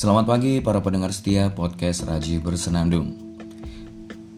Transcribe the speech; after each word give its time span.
Selamat 0.00 0.32
pagi 0.32 0.64
para 0.64 0.80
pendengar 0.80 1.12
setia 1.12 1.52
podcast 1.52 2.08
Raji 2.08 2.40
Bersenandung. 2.40 3.20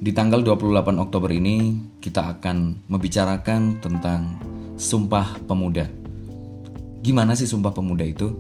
Di 0.03 0.11
tanggal 0.11 0.43
28 0.43 0.99
Oktober 0.99 1.31
ini 1.31 1.79
kita 2.03 2.35
akan 2.35 2.83
membicarakan 2.91 3.79
tentang 3.79 4.43
Sumpah 4.75 5.39
Pemuda. 5.47 5.87
Gimana 7.07 7.39
sih 7.39 7.47
Sumpah 7.47 7.71
Pemuda 7.71 8.03
itu? 8.03 8.35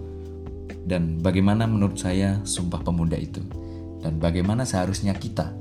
Dan 0.82 1.23
bagaimana 1.23 1.71
menurut 1.71 1.95
saya 1.95 2.43
Sumpah 2.43 2.82
Pemuda 2.82 3.14
itu? 3.14 3.39
Dan 4.02 4.18
bagaimana 4.18 4.66
seharusnya 4.66 5.14
kita 5.14 5.54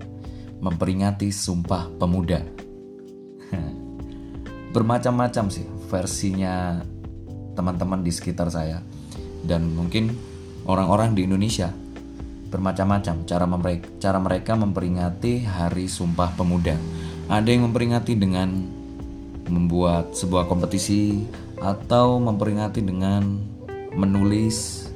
memperingati 0.66 1.30
Sumpah 1.30 1.94
Pemuda? 1.94 2.42
Bermacam-macam 4.74 5.46
sih 5.54 5.70
versinya 5.94 6.82
teman-teman 7.54 8.02
di 8.02 8.10
sekitar 8.10 8.50
saya. 8.50 8.82
Dan 9.46 9.78
mungkin 9.78 10.31
orang-orang 10.66 11.18
di 11.18 11.26
Indonesia. 11.26 11.72
Bermacam-macam 12.52 13.24
cara 13.24 13.46
mereka, 13.48 13.88
cara 14.04 14.20
mereka 14.20 14.52
memperingati 14.60 15.48
Hari 15.48 15.88
Sumpah 15.88 16.36
Pemuda. 16.36 16.76
Ada 17.32 17.48
yang 17.48 17.72
memperingati 17.72 18.20
dengan 18.20 18.68
membuat 19.48 20.12
sebuah 20.12 20.52
kompetisi 20.52 21.24
atau 21.64 22.20
memperingati 22.20 22.84
dengan 22.84 23.40
menulis 23.96 24.88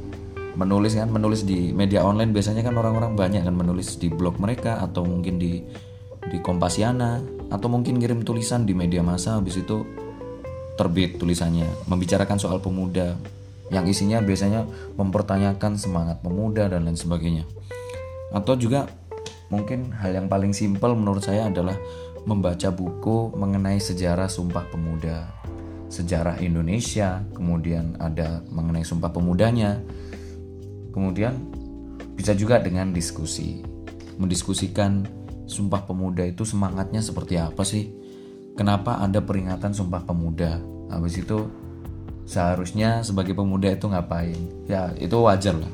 menulis 0.55 0.95
kan 0.95 1.11
menulis 1.11 1.47
di 1.47 1.71
media 1.71 2.03
online. 2.03 2.35
Biasanya 2.35 2.63
kan 2.63 2.75
orang-orang 2.75 3.15
banyak 3.15 3.43
kan 3.43 3.55
menulis 3.55 3.95
di 3.99 4.11
blog 4.11 4.39
mereka 4.39 4.83
atau 4.83 5.07
mungkin 5.07 5.39
di 5.39 5.63
di 6.25 6.37
Kompasiana 6.41 7.21
atau 7.53 7.67
mungkin 7.69 8.01
kirim 8.01 8.27
tulisan 8.27 8.67
di 8.67 8.75
media 8.75 8.99
massa. 8.99 9.39
Habis 9.39 9.63
itu 9.63 9.83
terbit 10.75 11.15
tulisannya 11.15 11.87
membicarakan 11.87 12.35
soal 12.35 12.59
pemuda 12.59 13.15
yang 13.73 13.85
isinya 13.89 14.21
biasanya 14.21 14.65
mempertanyakan 14.97 15.77
semangat 15.79 16.21
pemuda 16.21 16.69
dan 16.69 16.85
lain 16.85 16.97
sebagainya. 16.97 17.45
Atau 18.29 18.59
juga 18.59 18.85
mungkin 19.49 19.93
hal 19.95 20.13
yang 20.13 20.27
paling 20.29 20.53
simpel 20.53 20.93
menurut 20.93 21.25
saya 21.25 21.49
adalah 21.49 21.77
membaca 22.25 22.73
buku 22.73 23.33
mengenai 23.37 23.77
sejarah 23.77 24.25
Sumpah 24.25 24.65
Pemuda, 24.73 25.29
sejarah 25.87 26.41
Indonesia, 26.41 27.21
kemudian 27.37 27.97
ada 28.01 28.41
mengenai 28.49 28.81
Sumpah 28.81 29.13
Pemudanya. 29.13 29.77
Kemudian 30.89 31.37
bisa 32.17 32.33
juga 32.33 32.57
dengan 32.57 32.89
diskusi, 32.91 33.61
mendiskusikan 34.17 35.05
Sumpah 35.45 35.85
Pemuda 35.85 36.25
itu 36.25 36.41
semangatnya 36.41 37.05
seperti 37.05 37.37
apa 37.37 37.61
sih? 37.61 37.93
Kenapa 38.57 38.97
ada 38.97 39.21
peringatan 39.21 39.77
Sumpah 39.77 40.01
Pemuda? 40.01 40.57
Habis 40.89 41.21
itu 41.21 41.45
seharusnya 42.25 43.05
sebagai 43.05 43.37
pemuda 43.37 43.71
itu 43.71 43.85
ngapain? 43.89 44.37
Ya 44.65 44.91
itu 44.97 45.15
wajar 45.21 45.55
lah. 45.55 45.71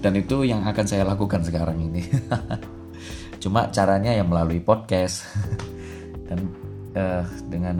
Dan 0.00 0.16
itu 0.16 0.48
yang 0.48 0.64
akan 0.64 0.86
saya 0.88 1.04
lakukan 1.04 1.44
sekarang 1.44 1.76
ini. 1.80 2.08
Cuma 3.42 3.68
caranya 3.68 4.12
ya 4.12 4.24
melalui 4.24 4.60
podcast. 4.60 5.28
Dan 6.28 6.48
uh, 6.96 7.24
dengan 7.46 7.76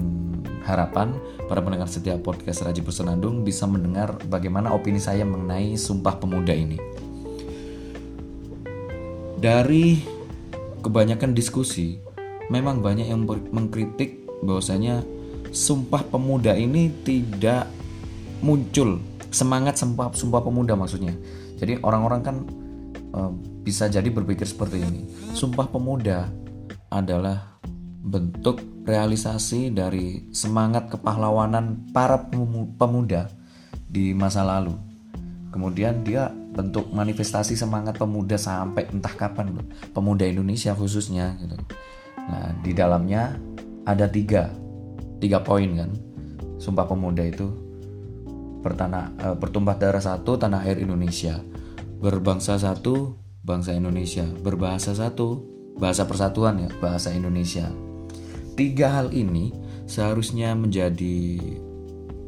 harapan 0.65 1.17
para 1.49 1.65
pendengar 1.65 1.89
setiap 1.89 2.21
podcast 2.21 2.63
Raji 2.63 2.85
Bersenandung 2.85 3.43
bisa 3.43 3.65
mendengar 3.65 4.21
bagaimana 4.29 4.71
opini 4.71 5.01
saya 5.01 5.25
mengenai 5.25 5.75
Sumpah 5.75 6.21
Pemuda 6.21 6.53
ini. 6.53 6.79
Dari 9.41 10.05
kebanyakan 10.85 11.33
diskusi 11.33 11.97
memang 12.53 12.85
banyak 12.85 13.09
yang 13.09 13.25
mengkritik 13.25 14.29
bahwasanya 14.45 15.01
Sumpah 15.51 16.07
Pemuda 16.07 16.55
ini 16.55 16.93
tidak 17.03 17.80
muncul 18.41 19.01
semangat 19.31 19.79
sumpah 19.79 20.13
sumpah 20.13 20.43
pemuda 20.43 20.75
maksudnya. 20.75 21.15
Jadi 21.61 21.79
orang-orang 21.85 22.21
kan 22.25 22.37
uh, 23.15 23.33
bisa 23.63 23.87
jadi 23.87 24.09
berpikir 24.09 24.49
seperti 24.49 24.81
ini. 24.83 25.07
Sumpah 25.37 25.69
pemuda 25.69 26.29
adalah 26.91 27.61
bentuk 28.01 28.65
realisasi 28.89 29.71
dari 29.71 30.33
semangat 30.33 30.91
kepahlawanan 30.91 31.93
para 31.93 32.27
pemuda 32.75 33.29
di 33.87 34.17
masa 34.17 34.43
lalu. 34.43 34.75
Kemudian 35.51 36.03
dia 36.03 36.31
bentuk 36.31 36.91
manifestasi 36.91 37.55
semangat 37.55 37.99
pemuda 38.01 38.35
sampai 38.41 38.89
entah 38.91 39.15
kapan 39.15 39.55
loh. 39.55 39.67
Pemuda 39.95 40.27
Indonesia 40.27 40.75
khususnya 40.75 41.37
gitu. 41.39 41.55
Nah 42.17 42.57
di 42.65 42.73
dalamnya 42.75 43.37
ada 43.85 44.09
tiga 44.09 44.51
tiga 45.21 45.45
poin 45.45 45.71
kan. 45.77 45.91
Sumpah 46.57 46.89
pemuda 46.89 47.23
itu 47.27 47.70
bertanah 48.61 49.13
uh, 49.21 49.37
bertumpah 49.37 49.77
darah 49.77 50.01
satu 50.01 50.37
tanah 50.37 50.65
air 50.69 50.81
Indonesia. 50.81 51.41
Berbangsa 52.01 52.57
satu 52.57 53.17
bangsa 53.45 53.77
Indonesia. 53.77 54.25
Berbahasa 54.25 54.97
satu 54.97 55.45
bahasa 55.81 56.05
persatuan 56.05 56.61
ya 56.61 56.69
bahasa 56.81 57.13
Indonesia. 57.13 57.69
Tiga 58.57 59.01
hal 59.01 59.17
ini 59.17 59.53
seharusnya 59.89 60.53
menjadi 60.53 61.41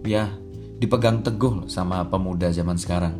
ya 0.02 0.32
dipegang 0.80 1.22
teguh 1.22 1.68
sama 1.68 2.02
pemuda 2.08 2.48
zaman 2.50 2.80
sekarang. 2.80 3.14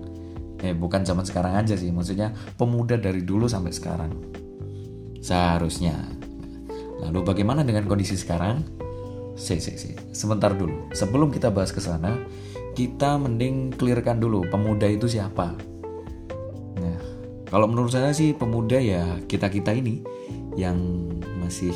Eh 0.63 0.73
bukan 0.73 1.05
zaman 1.05 1.27
sekarang 1.27 1.59
aja 1.59 1.77
sih 1.77 1.93
maksudnya 1.93 2.33
pemuda 2.57 2.97
dari 2.97 3.23
dulu 3.23 3.47
sampai 3.47 3.73
sekarang. 3.75 4.13
Seharusnya. 5.23 5.95
Lalu 7.03 7.23
bagaimana 7.23 7.67
dengan 7.67 7.87
kondisi 7.87 8.15
sekarang? 8.15 8.63
Si 9.39 9.59
si 9.59 9.75
si. 9.79 9.95
Sebentar 10.15 10.55
dulu. 10.55 10.91
Sebelum 10.95 11.31
kita 11.31 11.51
bahas 11.51 11.71
ke 11.71 11.83
sana 11.83 12.15
kita 12.73 13.21
mending 13.21 13.77
clearkan 13.77 14.21
dulu 14.21 14.49
pemuda 14.49 14.89
itu 14.89 15.09
siapa. 15.09 15.53
Nah, 16.81 16.99
kalau 17.49 17.69
menurut 17.69 17.93
saya 17.93 18.13
sih 18.17 18.33
pemuda 18.33 18.81
ya 18.81 19.21
kita 19.29 19.53
kita 19.53 19.77
ini 19.77 20.01
yang 20.57 20.77
masih 21.41 21.73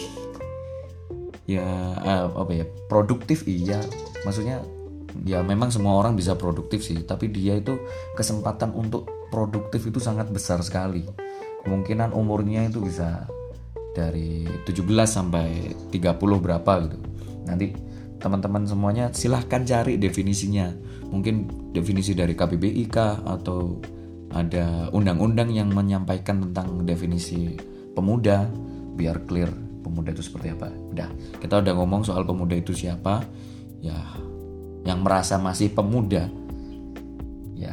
ya 1.47 1.63
uh, 2.03 2.27
apa 2.33 2.53
ya 2.53 2.65
produktif 2.91 3.47
iya, 3.47 3.79
maksudnya 4.27 4.67
ya 5.25 5.41
memang 5.41 5.71
semua 5.73 5.97
orang 6.01 6.17
bisa 6.17 6.35
produktif 6.37 6.83
sih, 6.85 7.05
tapi 7.05 7.29
dia 7.33 7.57
itu 7.57 7.77
kesempatan 8.19 8.73
untuk 8.75 9.09
produktif 9.29 9.85
itu 9.87 10.01
sangat 10.01 10.29
besar 10.33 10.61
sekali. 10.61 11.05
Kemungkinan 11.65 12.15
umurnya 12.15 12.67
itu 12.69 12.79
bisa 12.79 13.27
dari 13.97 14.45
17 14.69 14.85
sampai 15.09 15.73
30 15.89 16.45
berapa 16.45 16.73
gitu. 16.85 16.99
Nanti 17.49 17.73
teman-teman 18.21 18.65
semuanya 18.69 19.13
silahkan 19.13 19.63
cari 19.65 19.97
definisinya 20.01 20.73
mungkin 21.11 21.49
definisi 21.73 22.13
dari 22.13 22.35
KBBI 22.37 22.85
kah? 22.91 23.23
Atau 23.25 23.81
ada 24.35 24.91
undang-undang 24.91 25.53
yang 25.55 25.71
menyampaikan 25.71 26.51
tentang 26.51 26.85
definisi 26.85 27.55
pemuda? 27.95 28.49
Biar 28.97 29.25
clear 29.29 29.53
pemuda 29.87 30.11
itu 30.11 30.27
seperti 30.27 30.51
apa. 30.53 30.73
Udah 30.91 31.09
kita 31.39 31.63
udah 31.63 31.73
ngomong 31.79 32.03
soal 32.03 32.27
pemuda 32.27 32.59
itu 32.59 32.75
siapa. 32.75 33.23
Ya 33.79 33.97
yang 34.83 35.07
merasa 35.07 35.39
masih 35.39 35.71
pemuda. 35.71 36.27
Ya 37.57 37.73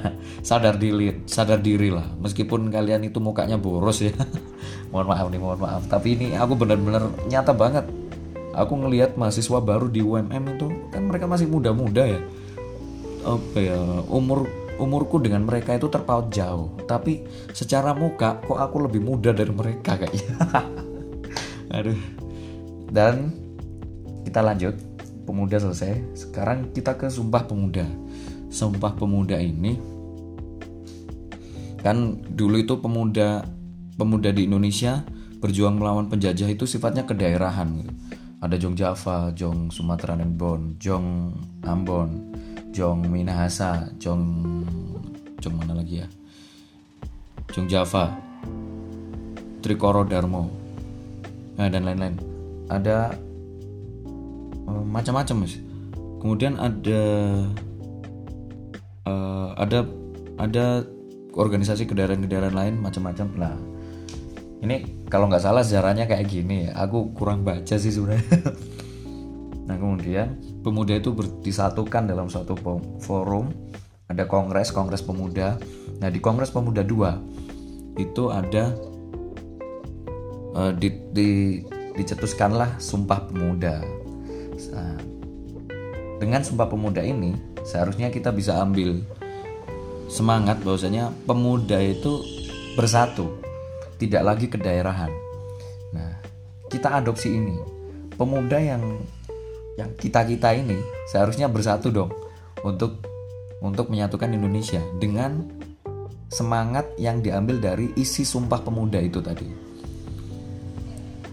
sadar 0.48 0.76
diri 0.76 1.24
sadar 1.24 1.58
diri 1.64 1.88
lah. 1.88 2.04
Meskipun 2.20 2.68
kalian 2.68 3.08
itu 3.08 3.18
mukanya 3.18 3.56
boros 3.56 4.04
ya. 4.04 4.12
Mohon 4.94 5.06
maaf 5.10 5.26
nih 5.26 5.40
mohon 5.42 5.58
maaf. 5.58 5.82
Tapi 5.90 6.14
ini 6.14 6.26
aku 6.38 6.54
benar-benar 6.54 7.10
nyata 7.26 7.50
banget. 7.50 7.82
Aku 8.54 8.78
ngelihat 8.78 9.18
mahasiswa 9.18 9.58
baru 9.58 9.90
di 9.90 9.98
UMM 9.98 10.54
itu 10.54 10.70
kan 10.94 11.10
mereka 11.10 11.26
masih 11.26 11.50
muda-muda 11.50 12.06
ya 12.06 12.22
apa 13.24 13.58
ya 13.58 13.80
umur 14.08 14.46
umurku 14.76 15.22
dengan 15.22 15.46
mereka 15.46 15.74
itu 15.74 15.88
terpaut 15.90 16.30
jauh. 16.30 16.76
Tapi 16.84 17.24
secara 17.56 17.96
muka 17.96 18.42
kok 18.44 18.58
aku 18.58 18.86
lebih 18.86 19.00
muda 19.02 19.30
dari 19.32 19.50
mereka 19.50 19.98
kayaknya. 19.98 20.34
Aduh. 21.76 22.00
Dan 22.90 23.32
kita 24.28 24.40
lanjut. 24.44 24.76
Pemuda 25.24 25.56
selesai. 25.56 26.04
Sekarang 26.12 26.68
kita 26.76 27.00
ke 27.00 27.08
sumpah 27.08 27.48
pemuda. 27.48 27.88
Sumpah 28.52 28.92
pemuda 28.92 29.40
ini 29.40 29.94
kan 31.84 32.16
dulu 32.16 32.64
itu 32.64 32.80
pemuda 32.80 33.44
pemuda 34.00 34.32
di 34.32 34.48
Indonesia 34.48 35.04
berjuang 35.44 35.76
melawan 35.76 36.08
penjajah 36.08 36.48
itu 36.48 36.64
sifatnya 36.64 37.04
kedaerahan 37.04 37.68
gitu. 37.76 37.92
Ada 38.40 38.56
Jong 38.60 38.76
Java, 38.76 39.32
Jong 39.36 39.68
Sumatera 39.68 40.16
dan 40.16 40.36
Bon, 40.36 40.76
Jong 40.80 41.36
Ambon, 41.64 42.32
Jong 42.74 43.06
Minahasa, 43.06 43.86
Jong 44.02 44.22
Jong 45.38 45.54
mana 45.54 45.78
lagi 45.78 46.02
ya? 46.02 46.08
Jong 47.54 47.70
Java, 47.70 48.10
Trikoro 49.62 50.02
Darmo, 50.02 50.50
nah, 51.54 51.70
dan 51.70 51.86
lain-lain. 51.86 52.18
Ada 52.66 53.14
uh, 54.66 54.82
macam-macam 54.82 55.46
mas. 55.46 55.54
Kemudian 56.18 56.58
ada 56.58 57.02
uh, 59.06 59.48
ada 59.54 59.86
ada 60.42 60.82
organisasi 61.30 61.86
kedaerahan-kedaerahan 61.86 62.56
lain 62.58 62.74
macam-macam. 62.82 63.26
Nah, 63.38 63.54
ini 64.64 65.06
kalau 65.12 65.28
nggak 65.28 65.44
salah 65.44 65.62
sejarahnya 65.62 66.08
kayak 66.08 66.26
gini 66.26 66.72
aku 66.72 67.12
kurang 67.12 67.44
baca 67.44 67.76
sih 67.76 67.92
sebenarnya 67.92 68.24
nah 69.64 69.80
kemudian 69.80 70.36
pemuda 70.60 71.00
itu 71.00 71.16
disatukan 71.40 72.04
dalam 72.04 72.28
suatu 72.28 72.52
forum 73.00 73.48
ada 74.08 74.28
kongres 74.28 74.68
kongres 74.68 75.00
pemuda 75.00 75.56
Nah 76.04 76.08
di 76.10 76.18
Kongres 76.18 76.50
Pemuda 76.50 76.82
2 76.82 77.96
itu 78.00 78.24
ada 78.28 78.74
uh, 80.52 80.72
di, 80.74 80.88
di, 81.14 81.28
dicetuskanlah 81.94 82.76
Sumpah 82.76 83.30
Pemuda. 83.30 83.80
Dengan 86.18 86.40
Sumpah 86.40 86.68
Pemuda 86.68 87.04
ini 87.04 87.36
seharusnya 87.64 88.08
kita 88.08 88.32
bisa 88.32 88.58
ambil 88.60 89.00
semangat 90.08 90.60
bahwasanya 90.60 91.12
pemuda 91.28 91.80
itu 91.80 92.22
bersatu, 92.76 93.40
tidak 94.00 94.22
lagi 94.24 94.46
kedaerahan. 94.48 95.10
Nah, 95.92 96.20
kita 96.70 97.00
adopsi 97.02 97.34
ini. 97.34 97.56
Pemuda 98.14 98.56
yang 98.62 99.00
yang 99.74 99.90
kita-kita 99.98 100.54
ini 100.54 100.78
seharusnya 101.10 101.50
bersatu 101.50 101.90
dong 101.90 102.10
untuk 102.62 103.02
untuk 103.64 103.90
menyatukan 103.90 104.30
Indonesia 104.30 104.80
dengan 105.00 105.50
semangat 106.30 106.90
yang 107.00 107.24
diambil 107.24 107.58
dari 107.58 107.90
isi 107.96 108.22
Sumpah 108.22 108.60
Pemuda 108.60 109.00
itu 109.00 109.18
tadi. 109.24 109.48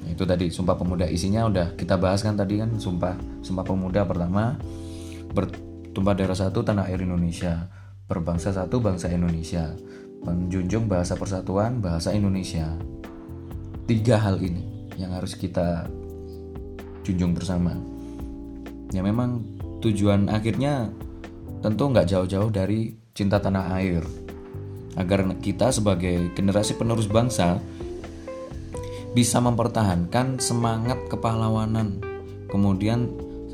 Itu 0.07 0.23
tadi 0.27 0.47
Sumpah 0.47 0.75
Pemuda 0.77 1.07
isinya 1.07 1.45
udah 1.47 1.73
kita 1.75 1.97
bahas 1.97 2.21
kan 2.21 2.37
tadi 2.37 2.61
kan 2.61 2.77
Sumpah 2.77 3.17
Sumpah 3.41 3.65
Pemuda 3.65 4.05
pertama 4.05 4.57
bertumpah 5.31 6.15
darah 6.15 6.37
satu 6.37 6.63
tanah 6.63 6.87
air 6.91 7.03
Indonesia, 7.03 7.67
berbangsa 8.07 8.51
satu 8.51 8.79
bangsa 8.83 9.11
Indonesia, 9.11 9.71
menjunjung 10.23 10.87
bahasa 10.87 11.17
persatuan 11.17 11.79
bahasa 11.79 12.13
Indonesia. 12.13 12.69
Tiga 13.89 14.21
hal 14.21 14.39
ini 14.39 14.93
yang 14.95 15.11
harus 15.17 15.35
kita 15.35 15.89
junjung 17.01 17.33
bersama 17.33 17.90
ya 18.91 19.01
memang 19.01 19.43
tujuan 19.81 20.29
akhirnya 20.29 20.91
tentu 21.63 21.87
nggak 21.89 22.07
jauh-jauh 22.07 22.51
dari 22.51 22.91
cinta 23.15 23.39
tanah 23.39 23.75
air. 23.79 24.03
Agar 24.99 25.23
kita 25.39 25.71
sebagai 25.71 26.35
generasi 26.35 26.75
penerus 26.75 27.07
bangsa 27.07 27.63
bisa 29.15 29.39
mempertahankan 29.39 30.39
semangat 30.39 30.99
kepahlawanan. 31.07 32.03
Kemudian 32.51 33.07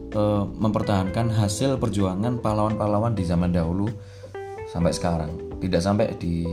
e, 0.09 0.23
mempertahankan 0.57 1.29
hasil 1.29 1.77
perjuangan 1.77 2.41
pahlawan-pahlawan 2.41 3.13
di 3.13 3.21
zaman 3.21 3.53
dahulu 3.53 3.85
sampai 4.73 4.93
sekarang. 4.93 5.31
Tidak 5.61 5.81
sampai 5.81 6.17
di 6.17 6.45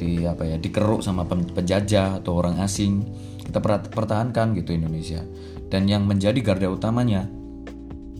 di 0.00 0.24
apa 0.24 0.48
ya 0.48 0.56
dikeruk 0.56 1.04
sama 1.04 1.28
penjajah 1.28 2.24
atau 2.24 2.40
orang 2.40 2.64
asing. 2.64 3.04
Kita 3.44 3.60
pertahankan 3.92 4.56
gitu 4.56 4.72
Indonesia. 4.72 5.20
Dan 5.68 5.84
yang 5.88 6.08
menjadi 6.08 6.36
garda 6.40 6.68
utamanya 6.68 7.41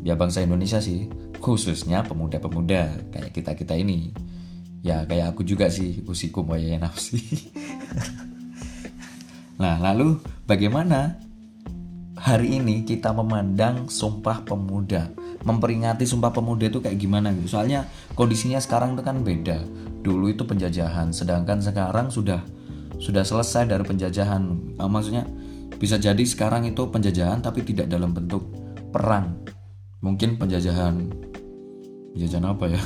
ya 0.03 0.19
bangsa 0.19 0.43
Indonesia 0.43 0.83
sih 0.83 1.07
khususnya 1.39 2.03
pemuda-pemuda 2.07 3.11
kayak 3.15 3.31
kita 3.35 3.55
kita 3.55 3.75
ini. 3.79 4.13
Ya 4.83 5.07
kayak 5.07 5.39
aku 5.39 5.47
juga 5.47 5.71
sih 5.71 6.03
usiku 6.07 6.43
ya 6.59 6.79
nafsi. 6.79 7.23
Nah 9.63 9.79
lalu 9.79 10.19
bagaimana 10.43 11.23
hari 12.19 12.59
ini 12.59 12.83
kita 12.83 13.15
memandang 13.15 13.87
sumpah 13.87 14.43
pemuda? 14.43 15.15
Memperingati 15.47 16.03
sumpah 16.03 16.35
pemuda 16.35 16.67
itu 16.67 16.83
kayak 16.83 16.99
gimana 16.99 17.31
gitu? 17.31 17.55
Soalnya 17.55 17.87
kondisinya 18.19 18.59
sekarang 18.59 18.99
itu 18.99 19.07
kan 19.07 19.23
beda. 19.23 19.63
Dulu 20.03 20.35
itu 20.35 20.43
penjajahan 20.43 21.15
sedangkan 21.15 21.63
sekarang 21.63 22.11
sudah 22.11 22.43
sudah 22.99 23.23
selesai 23.23 23.71
dari 23.71 23.87
penjajahan. 23.87 24.51
Maksudnya 24.83 25.31
bisa 25.79 25.95
jadi 25.95 26.27
sekarang 26.27 26.67
itu 26.67 26.83
penjajahan 26.91 27.39
tapi 27.39 27.63
tidak 27.63 27.87
dalam 27.87 28.11
bentuk 28.11 28.43
perang 28.91 29.47
mungkin 30.03 30.37
penjajahan. 30.37 31.09
Penjajahan 32.13 32.47
apa 32.47 32.65
ya? 32.69 32.83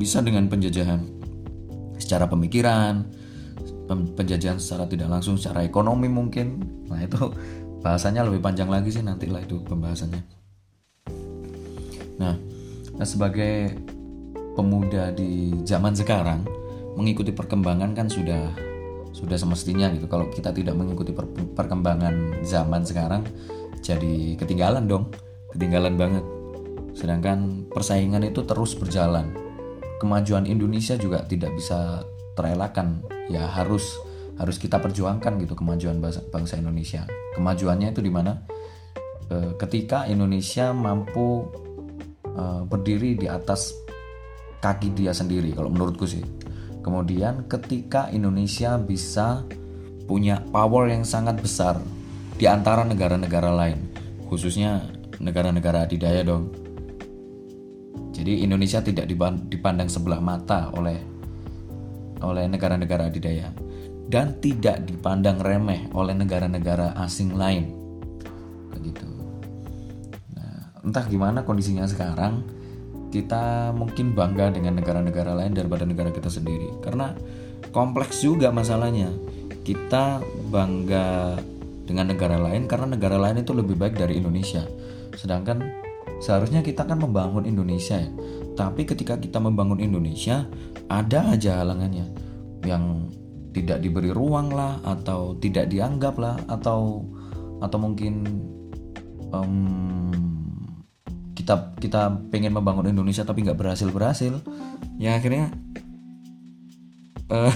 Bisa 0.00 0.24
dengan 0.24 0.50
penjajahan 0.50 1.04
secara 1.98 2.24
pemikiran 2.30 3.04
penjajahan 3.88 4.60
secara 4.60 4.84
tidak 4.84 5.08
langsung 5.08 5.40
secara 5.40 5.64
ekonomi 5.64 6.12
mungkin. 6.12 6.60
Nah 6.92 7.00
itu 7.00 7.32
bahasanya 7.80 8.26
lebih 8.28 8.44
panjang 8.44 8.68
lagi 8.68 8.92
sih 8.92 9.00
nantilah 9.00 9.40
itu 9.40 9.64
pembahasannya. 9.64 10.22
Nah, 12.20 12.34
nah 12.98 13.06
sebagai 13.06 13.72
pemuda 14.58 15.14
di 15.14 15.54
zaman 15.64 15.94
sekarang 15.94 16.44
mengikuti 16.98 17.30
perkembangan 17.30 17.94
kan 17.94 18.10
sudah 18.10 18.52
sudah 19.14 19.38
semestinya 19.40 19.88
gitu. 19.96 20.04
Kalau 20.10 20.28
kita 20.28 20.52
tidak 20.52 20.76
mengikuti 20.76 21.16
perkembangan 21.56 22.44
zaman 22.44 22.84
sekarang 22.84 23.24
jadi 23.80 24.36
ketinggalan 24.36 24.84
dong 24.84 25.08
ketinggalan 25.52 25.94
banget. 25.96 26.24
Sedangkan 26.96 27.68
persaingan 27.70 28.26
itu 28.26 28.42
terus 28.44 28.74
berjalan. 28.74 29.32
Kemajuan 29.98 30.46
Indonesia 30.46 30.94
juga 30.94 31.22
tidak 31.26 31.54
bisa 31.54 32.02
terelakkan. 32.34 33.02
Ya 33.28 33.46
harus 33.46 33.98
harus 34.38 34.56
kita 34.56 34.78
perjuangkan 34.78 35.42
gitu 35.42 35.58
kemajuan 35.58 35.98
bangsa, 36.02 36.54
Indonesia. 36.54 37.02
Kemajuannya 37.34 37.90
itu 37.90 38.00
di 38.02 38.10
mana? 38.10 38.46
E, 39.26 39.58
ketika 39.58 40.06
Indonesia 40.06 40.70
mampu 40.70 41.42
e, 42.22 42.44
berdiri 42.62 43.18
di 43.18 43.26
atas 43.26 43.74
kaki 44.62 44.94
dia 44.94 45.10
sendiri 45.10 45.50
kalau 45.54 45.70
menurutku 45.70 46.06
sih. 46.06 46.22
Kemudian 46.78 47.50
ketika 47.50 48.08
Indonesia 48.14 48.78
bisa 48.78 49.42
punya 50.06 50.40
power 50.54 50.88
yang 50.88 51.02
sangat 51.02 51.42
besar 51.42 51.82
di 52.38 52.46
antara 52.46 52.86
negara-negara 52.86 53.50
lain, 53.50 53.90
khususnya 54.30 54.97
negara-negara 55.18 55.86
adidaya 55.86 56.22
dong. 56.22 56.50
Jadi 58.14 58.42
Indonesia 58.42 58.82
tidak 58.82 59.06
dipandang 59.46 59.86
sebelah 59.86 60.18
mata 60.18 60.74
oleh 60.74 60.98
oleh 62.18 62.50
negara-negara 62.50 63.06
adidaya 63.06 63.54
dan 64.10 64.42
tidak 64.42 64.82
dipandang 64.88 65.38
remeh 65.38 65.86
oleh 65.94 66.18
negara-negara 66.18 66.98
asing 66.98 67.38
lain. 67.38 67.70
Begitu. 68.74 69.06
Nah, 70.34 70.82
entah 70.82 71.06
gimana 71.06 71.46
kondisinya 71.46 71.86
sekarang, 71.86 72.42
kita 73.14 73.70
mungkin 73.70 74.18
bangga 74.18 74.50
dengan 74.50 74.82
negara-negara 74.82 75.38
lain 75.38 75.54
daripada 75.54 75.86
negara 75.86 76.10
kita 76.10 76.26
sendiri 76.26 76.82
karena 76.82 77.14
kompleks 77.70 78.26
juga 78.26 78.50
masalahnya. 78.50 79.14
Kita 79.62 80.24
bangga 80.48 81.36
dengan 81.84 82.08
negara 82.08 82.40
lain 82.40 82.64
karena 82.64 82.96
negara 82.96 83.20
lain 83.20 83.44
itu 83.44 83.52
lebih 83.52 83.76
baik 83.76 84.00
dari 84.00 84.16
Indonesia 84.16 84.64
Sedangkan 85.18 85.66
seharusnya 86.22 86.62
kita 86.62 86.86
kan 86.86 87.02
membangun 87.02 87.42
Indonesia 87.42 87.98
ya. 87.98 88.10
Tapi 88.54 88.86
ketika 88.86 89.18
kita 89.18 89.42
membangun 89.42 89.82
Indonesia, 89.82 90.46
ada 90.86 91.34
aja 91.34 91.62
halangannya 91.62 92.06
yang 92.62 93.10
tidak 93.50 93.82
diberi 93.82 94.14
ruang 94.14 94.54
lah 94.54 94.78
atau 94.86 95.34
tidak 95.42 95.66
dianggap 95.66 96.14
lah 96.18 96.38
atau 96.46 97.02
atau 97.58 97.78
mungkin 97.80 98.22
um, 99.34 100.14
kita 101.34 101.74
kita 101.80 102.12
pengen 102.28 102.54
membangun 102.54 102.86
Indonesia 102.86 103.24
tapi 103.26 103.42
nggak 103.42 103.58
berhasil 103.58 103.88
berhasil 103.90 104.38
ya 105.00 105.16
akhirnya 105.16 105.50
uh, 107.32 107.50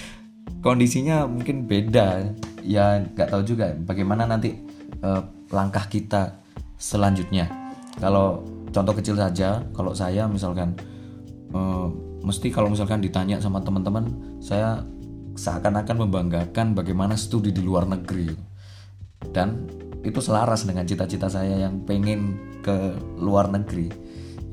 kondisinya 0.64 1.24
mungkin 1.24 1.64
beda 1.64 2.34
ya 2.66 2.98
nggak 3.04 3.30
tahu 3.30 3.42
juga 3.46 3.72
bagaimana 3.78 4.26
nanti 4.26 4.58
uh, 5.00 5.22
langkah 5.54 5.86
kita 5.86 6.34
selanjutnya. 6.78 7.50
Kalau 7.98 8.46
contoh 8.70 8.94
kecil 8.94 9.18
saja 9.18 9.66
kalau 9.74 9.92
saya 9.92 10.30
misalkan 10.30 10.78
uh, 11.52 11.90
mesti 12.22 12.48
kalau 12.54 12.70
misalkan 12.70 13.02
ditanya 13.02 13.42
sama 13.42 13.58
teman-teman 13.60 14.38
saya 14.38 14.86
seakan-akan 15.34 16.06
membanggakan 16.06 16.74
bagaimana 16.78 17.18
studi 17.18 17.50
di 17.50 17.60
luar 17.60 17.84
negeri. 17.84 18.30
Dan 19.34 19.66
itu 20.06 20.22
selaras 20.22 20.62
dengan 20.62 20.86
cita-cita 20.86 21.26
saya 21.26 21.68
yang 21.68 21.82
pengen 21.82 22.38
ke 22.62 22.94
luar 23.18 23.50
negeri. 23.50 23.90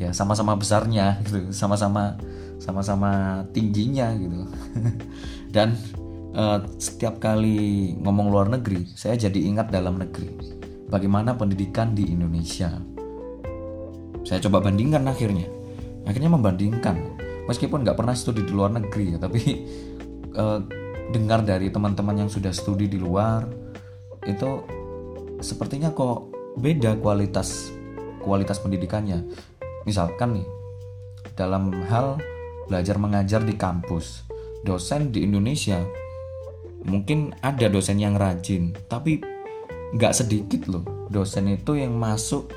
Ya 0.01 0.11
sama-sama 0.11 0.57
besarnya 0.57 1.21
gitu 1.23 1.53
sama-sama 1.55 2.17
sama-sama 2.57 3.45
tingginya 3.53 4.11
gitu. 4.17 4.49
Dan 5.55 5.77
uh, 6.35 6.59
setiap 6.81 7.21
kali 7.21 7.93
ngomong 8.01 8.27
luar 8.33 8.47
negeri 8.51 8.89
saya 8.93 9.15
jadi 9.15 9.39
ingat 9.39 9.71
dalam 9.71 9.95
negeri 9.95 10.54
bagaimana 10.89 11.33
pendidikan 11.35 11.93
di 11.93 12.13
Indonesia. 12.13 12.71
Saya 14.25 14.41
coba 14.49 14.65
bandingkan 14.65 15.05
akhirnya. 15.05 15.45
Akhirnya 16.05 16.33
membandingkan. 16.33 17.17
Meskipun 17.45 17.85
nggak 17.85 17.97
pernah 17.97 18.17
studi 18.17 18.41
di 18.41 18.53
luar 18.53 18.73
negeri 18.73 19.13
ya, 19.13 19.17
tapi 19.21 19.41
eh, 20.41 20.59
dengar 21.13 21.45
dari 21.45 21.69
teman-teman 21.69 22.25
yang 22.25 22.29
sudah 22.29 22.49
studi 22.49 22.89
di 22.89 22.97
luar 22.97 23.45
itu 24.25 24.65
sepertinya 25.37 25.93
kok 25.93 26.33
beda 26.57 26.97
kualitas 26.97 27.69
kualitas 28.25 28.57
pendidikannya. 28.57 29.21
Misalkan 29.85 30.41
nih 30.41 30.47
dalam 31.37 31.69
hal 31.85 32.17
belajar 32.65 32.97
mengajar 32.97 33.45
di 33.45 33.53
kampus, 33.53 34.25
dosen 34.65 35.13
di 35.13 35.21
Indonesia 35.21 35.77
mungkin 36.85 37.37
ada 37.45 37.69
dosen 37.69 38.01
yang 38.01 38.17
rajin, 38.17 38.73
tapi 38.89 39.21
nggak 39.95 40.13
sedikit 40.13 40.67
loh. 40.67 40.83
Dosen 41.07 41.47
itu 41.55 41.79
yang 41.79 41.95
masuk 41.95 42.51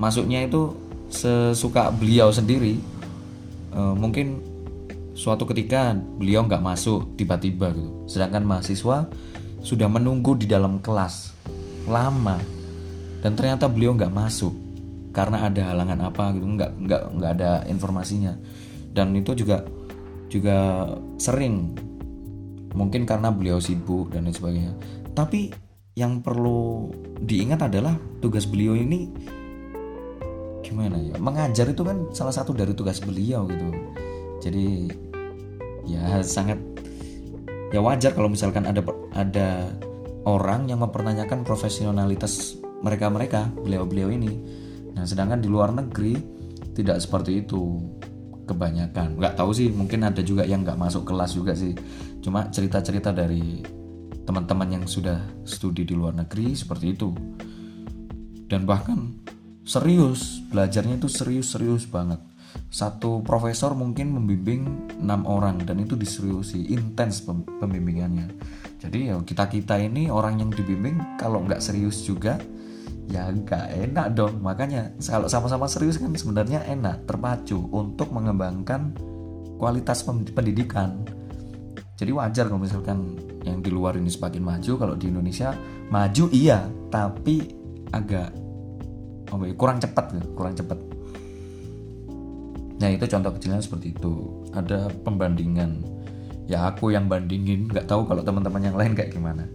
masuknya 0.00 0.48
itu 0.48 0.72
sesuka 1.12 1.92
beliau 1.92 2.32
sendiri. 2.32 2.80
E, 3.72 3.80
mungkin 3.92 4.40
suatu 5.12 5.44
ketika 5.44 5.92
beliau 5.92 6.48
nggak 6.48 6.64
masuk 6.64 7.12
tiba-tiba 7.20 7.76
gitu. 7.76 8.08
Sedangkan 8.08 8.48
mahasiswa 8.48 9.06
sudah 9.62 9.88
menunggu 9.92 10.34
di 10.34 10.48
dalam 10.48 10.80
kelas 10.80 11.36
lama 11.86 12.40
dan 13.22 13.38
ternyata 13.38 13.70
beliau 13.70 13.94
nggak 13.94 14.10
masuk 14.10 14.50
karena 15.12 15.46
ada 15.52 15.76
halangan 15.76 16.08
apa 16.08 16.32
gitu. 16.32 16.46
Nggak 16.48 16.70
nggak 16.88 17.02
nggak 17.20 17.30
ada 17.38 17.50
informasinya. 17.68 18.32
Dan 18.96 19.12
itu 19.12 19.36
juga 19.36 19.60
juga 20.32 20.88
sering. 21.20 21.76
Mungkin 22.72 23.04
karena 23.04 23.28
beliau 23.28 23.60
sibuk 23.60 24.16
dan 24.16 24.24
lain 24.24 24.32
sebagainya. 24.32 24.72
Tapi 25.12 25.52
yang 25.92 26.24
perlu 26.24 26.88
diingat 27.20 27.68
adalah 27.68 27.92
tugas 28.24 28.48
beliau 28.48 28.72
ini 28.72 29.12
gimana 30.64 30.96
ya? 30.96 31.20
Mengajar 31.20 31.68
itu 31.68 31.84
kan 31.84 32.08
salah 32.16 32.32
satu 32.32 32.56
dari 32.56 32.72
tugas 32.72 33.02
beliau 33.04 33.44
gitu. 33.44 33.68
Jadi 34.40 34.88
ya 35.84 36.24
sangat 36.24 36.56
ya 37.74 37.84
wajar 37.84 38.16
kalau 38.16 38.32
misalkan 38.32 38.64
ada 38.64 38.80
ada 39.12 39.68
orang 40.24 40.70
yang 40.70 40.80
mempertanyakan 40.80 41.44
profesionalitas 41.44 42.56
mereka-mereka 42.80 43.52
beliau-beliau 43.60 44.08
ini. 44.08 44.32
Nah 44.96 45.04
sedangkan 45.04 45.44
di 45.44 45.48
luar 45.52 45.76
negeri 45.76 46.16
tidak 46.72 47.04
seperti 47.04 47.44
itu 47.44 47.84
kebanyakan. 48.48 49.20
Nggak 49.20 49.36
tahu 49.36 49.52
sih 49.52 49.68
mungkin 49.68 50.08
ada 50.08 50.24
juga 50.24 50.48
yang 50.48 50.64
nggak 50.64 50.80
masuk 50.80 51.04
kelas 51.04 51.36
juga 51.36 51.52
sih. 51.52 51.76
Cuma 52.24 52.48
cerita-cerita 52.48 53.12
dari 53.12 53.60
teman-teman 54.22 54.80
yang 54.80 54.84
sudah 54.86 55.18
studi 55.42 55.82
di 55.82 55.94
luar 55.94 56.14
negeri 56.14 56.54
seperti 56.54 56.86
itu. 56.94 57.10
Dan 58.46 58.68
bahkan 58.68 59.16
serius 59.62 60.42
belajarnya 60.50 61.00
itu 61.00 61.08
serius-serius 61.08 61.88
banget. 61.88 62.20
Satu 62.68 63.24
profesor 63.24 63.72
mungkin 63.72 64.12
membimbing 64.12 64.92
enam 65.00 65.24
orang 65.24 65.64
dan 65.64 65.80
itu 65.80 65.96
diseriusi 65.96 66.68
intens 66.68 67.24
pembimbingannya. 67.24 68.28
Jadi 68.76 69.08
ya 69.08 69.16
kita 69.24 69.48
kita 69.48 69.80
ini 69.80 70.12
orang 70.12 70.42
yang 70.42 70.50
dibimbing 70.52 71.16
kalau 71.16 71.40
nggak 71.44 71.64
serius 71.64 72.04
juga 72.04 72.36
ya 73.08 73.28
nggak 73.32 73.72
enak 73.88 74.06
dong. 74.12 74.44
Makanya 74.44 74.92
kalau 75.00 75.32
sama-sama 75.32 75.64
serius 75.64 75.96
kan 75.96 76.12
sebenarnya 76.12 76.64
enak 76.68 77.08
terpacu 77.08 77.56
untuk 77.72 78.12
mengembangkan 78.12 78.92
kualitas 79.56 80.04
pendidikan. 80.08 81.08
Jadi 81.96 82.10
wajar 82.12 82.50
kalau 82.50 82.60
misalkan 82.60 83.16
yang 83.42 83.58
di 83.58 83.70
luar 83.74 83.98
ini 83.98 84.10
semakin 84.10 84.42
maju 84.42 84.72
kalau 84.78 84.94
di 84.94 85.10
Indonesia 85.10 85.54
maju 85.90 86.24
iya 86.30 86.66
tapi 86.90 87.42
agak 87.90 88.30
oh, 89.34 89.42
kurang 89.58 89.82
cepat 89.82 90.14
kurang 90.38 90.54
cepat 90.54 90.78
Nah 92.82 92.90
itu 92.90 93.06
contoh 93.06 93.30
kecilnya 93.38 93.62
seperti 93.62 93.94
itu. 93.94 94.42
Ada 94.50 94.90
pembandingan. 95.06 95.86
Ya 96.50 96.66
aku 96.66 96.90
yang 96.90 97.06
bandingin, 97.06 97.70
nggak 97.70 97.86
tahu 97.86 98.02
kalau 98.10 98.26
teman-teman 98.26 98.58
yang 98.58 98.74
lain 98.74 98.98
kayak 98.98 99.14
gimana. 99.14 99.46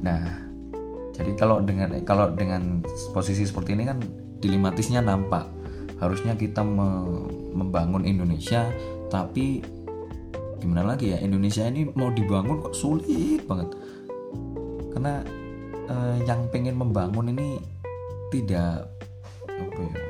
Nah, 0.00 0.24
jadi 1.12 1.36
kalau 1.36 1.60
dengan 1.60 1.92
kalau 2.08 2.32
dengan 2.32 2.80
posisi 3.12 3.44
seperti 3.44 3.76
ini 3.76 3.84
kan 3.84 4.00
dilematisnya 4.40 5.04
nampak. 5.04 5.44
Harusnya 6.00 6.32
kita 6.32 6.64
me 6.64 6.88
membangun 7.52 8.08
Indonesia, 8.08 8.64
tapi 9.12 9.60
gimana 10.66 10.82
lagi 10.82 11.14
ya? 11.14 11.22
Indonesia 11.22 11.62
ini 11.70 11.86
mau 11.94 12.10
dibangun 12.10 12.66
kok 12.66 12.74
sulit 12.74 13.46
banget. 13.46 13.70
Karena 14.90 15.22
eh, 15.86 16.16
yang 16.26 16.50
pengen 16.50 16.74
membangun 16.74 17.30
ini 17.30 17.62
tidak 18.34 18.90
apa 19.46 19.80
ya 19.80 20.06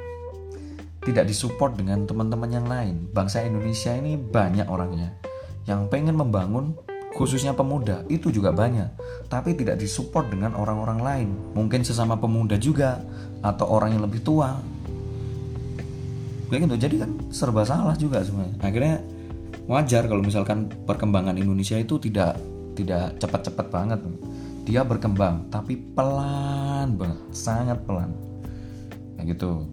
tidak 1.06 1.30
disupport 1.30 1.70
dengan 1.78 2.02
teman-teman 2.02 2.50
yang 2.50 2.66
lain. 2.66 3.06
Bangsa 3.14 3.46
Indonesia 3.46 3.94
ini 3.94 4.18
banyak 4.18 4.66
orangnya. 4.66 5.14
Yang 5.62 5.86
pengen 5.86 6.18
membangun 6.18 6.74
khususnya 7.14 7.54
pemuda 7.54 8.02
itu 8.10 8.34
juga 8.34 8.50
banyak. 8.50 8.90
Tapi 9.30 9.54
tidak 9.54 9.78
disupport 9.78 10.26
dengan 10.26 10.58
orang-orang 10.58 10.98
lain. 10.98 11.28
Mungkin 11.54 11.86
sesama 11.86 12.18
pemuda 12.18 12.58
juga 12.58 12.98
atau 13.38 13.70
orang 13.70 13.94
yang 13.94 14.02
lebih 14.02 14.26
tua. 14.26 14.58
Kayak 16.50 16.66
gitu. 16.66 16.74
Jadi 16.74 16.94
kan 16.98 17.10
serba 17.30 17.62
salah 17.62 17.94
juga 17.94 18.26
sebenarnya. 18.26 18.58
Akhirnya 18.58 18.96
wajar 19.66 20.06
kalau 20.06 20.22
misalkan 20.22 20.70
perkembangan 20.86 21.38
Indonesia 21.38 21.76
itu 21.78 21.98
tidak 21.98 22.38
tidak 22.76 23.16
cepat-cepat 23.18 23.66
banget 23.72 24.00
dia 24.66 24.82
berkembang 24.82 25.48
tapi 25.48 25.78
pelan 25.78 26.98
banget 26.98 27.18
sangat 27.32 27.78
pelan 27.86 28.12
kayak 29.16 29.38
gitu 29.38 29.64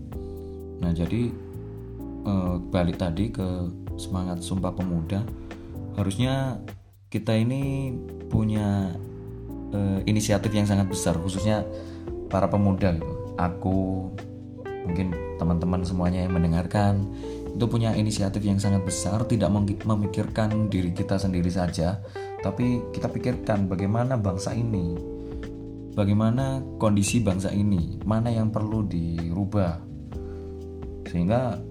Nah 0.84 0.92
jadi 0.92 1.32
eh, 2.27 2.56
balik 2.68 3.00
tadi 3.00 3.32
ke 3.32 3.48
semangat 3.96 4.44
Sumpah 4.44 4.75
Pemuda, 4.75 5.24
harusnya 5.96 6.60
kita 7.08 7.32
ini 7.39 7.96
punya 8.27 8.92
eh, 9.72 10.00
inisiatif 10.03 10.51
yang 10.51 10.68
sangat 10.68 10.92
besar, 10.92 11.15
khususnya 11.15 11.63
para 12.27 12.51
pemuda. 12.51 13.00
Gitu. 13.00 13.15
Aku 13.39 14.12
mungkin 14.84 15.15
teman-teman 15.39 15.88
semuanya 15.88 16.27
yang 16.27 16.36
mendengarkan 16.36 17.08
itu 17.53 17.65
punya 17.69 17.93
inisiatif 17.93 18.41
yang 18.41 18.57
sangat 18.57 18.81
besar, 18.81 19.22
tidak 19.29 19.53
memikirkan 19.86 20.67
diri 20.74 20.89
kita 20.89 21.22
sendiri 21.22 21.53
saja, 21.53 22.01
tapi 22.41 22.81
kita 22.89 23.07
pikirkan 23.13 23.69
bagaimana 23.69 24.17
bangsa 24.17 24.57
ini, 24.57 24.98
bagaimana 25.93 26.60
kondisi 26.81 27.22
bangsa 27.22 27.53
ini, 27.53 28.01
mana 28.10 28.33
yang 28.33 28.50
perlu 28.50 28.81
dirubah, 28.89 29.77
sehingga 31.05 31.62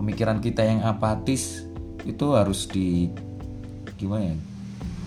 pemikiran 0.00 0.40
kita 0.40 0.64
yang 0.64 0.80
apatis 0.88 1.68
itu 2.08 2.32
harus 2.32 2.64
di 2.66 3.12
gimana 4.00 4.34
ya 4.34 4.36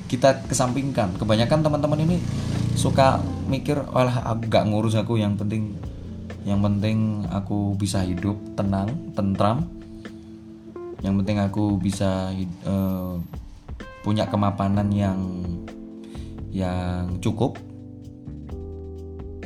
kita 0.05 0.45
kesampingkan. 0.45 1.17
Kebanyakan 1.17 1.65
teman-teman 1.65 1.99
ini 2.05 2.21
suka 2.77 3.17
mikir 3.49 3.81
walah 3.89 4.21
aku 4.29 4.45
gak 4.47 4.69
ngurus 4.69 4.93
aku 4.93 5.17
yang 5.17 5.33
penting 5.33 5.73
yang 6.45 6.61
penting 6.61 7.25
aku 7.33 7.73
bisa 7.73 8.05
hidup 8.05 8.37
tenang 8.53 9.11
tentram. 9.17 9.65
Yang 11.01 11.13
penting 11.21 11.37
aku 11.41 11.81
bisa 11.81 12.29
uh, 12.69 13.17
punya 14.05 14.29
kemapanan 14.29 14.93
yang 14.93 15.19
yang 16.53 17.17
cukup. 17.17 17.57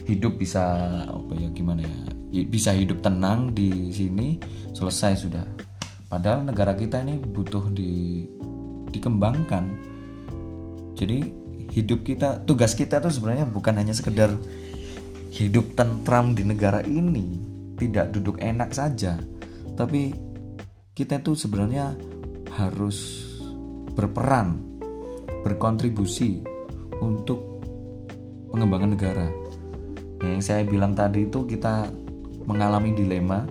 Hidup 0.04 0.36
bisa 0.36 0.76
apa 1.08 1.34
ya 1.40 1.48
gimana 1.56 1.88
ya 1.88 1.96
bisa 2.30 2.76
hidup 2.76 3.00
tenang 3.00 3.56
di 3.56 3.96
sini 3.96 4.36
selesai 4.76 5.24
sudah. 5.24 5.46
Padahal 6.12 6.44
negara 6.44 6.76
kita 6.76 7.00
ini 7.00 7.16
butuh 7.16 7.72
di 7.72 8.26
dikembangkan. 8.92 9.64
Jadi 11.00 11.18
hidup 11.72 12.04
kita 12.04 12.44
tugas 12.44 12.76
kita 12.76 13.00
tuh 13.00 13.14
sebenarnya 13.14 13.48
bukan 13.48 13.78
hanya 13.78 13.94
sekedar 13.96 14.34
hidup 15.30 15.78
tentram 15.78 16.34
di 16.34 16.44
negara 16.46 16.82
ini 16.86 17.38
tidak 17.78 18.12
duduk 18.14 18.42
enak 18.42 18.74
saja. 18.74 19.18
Tapi 19.78 20.12
kita 20.92 21.24
tuh 21.24 21.38
sebenarnya 21.38 21.96
harus 22.52 23.30
berperan 23.96 24.60
berkontribusi 25.46 26.44
untuk 27.00 27.64
pengembangan 28.52 28.92
negara. 28.92 29.28
Yang 30.20 30.52
saya 30.52 30.68
bilang 30.68 30.92
tadi 30.92 31.32
itu 31.32 31.48
kita 31.48 31.88
mengalami 32.44 32.92
dilema 32.92 33.48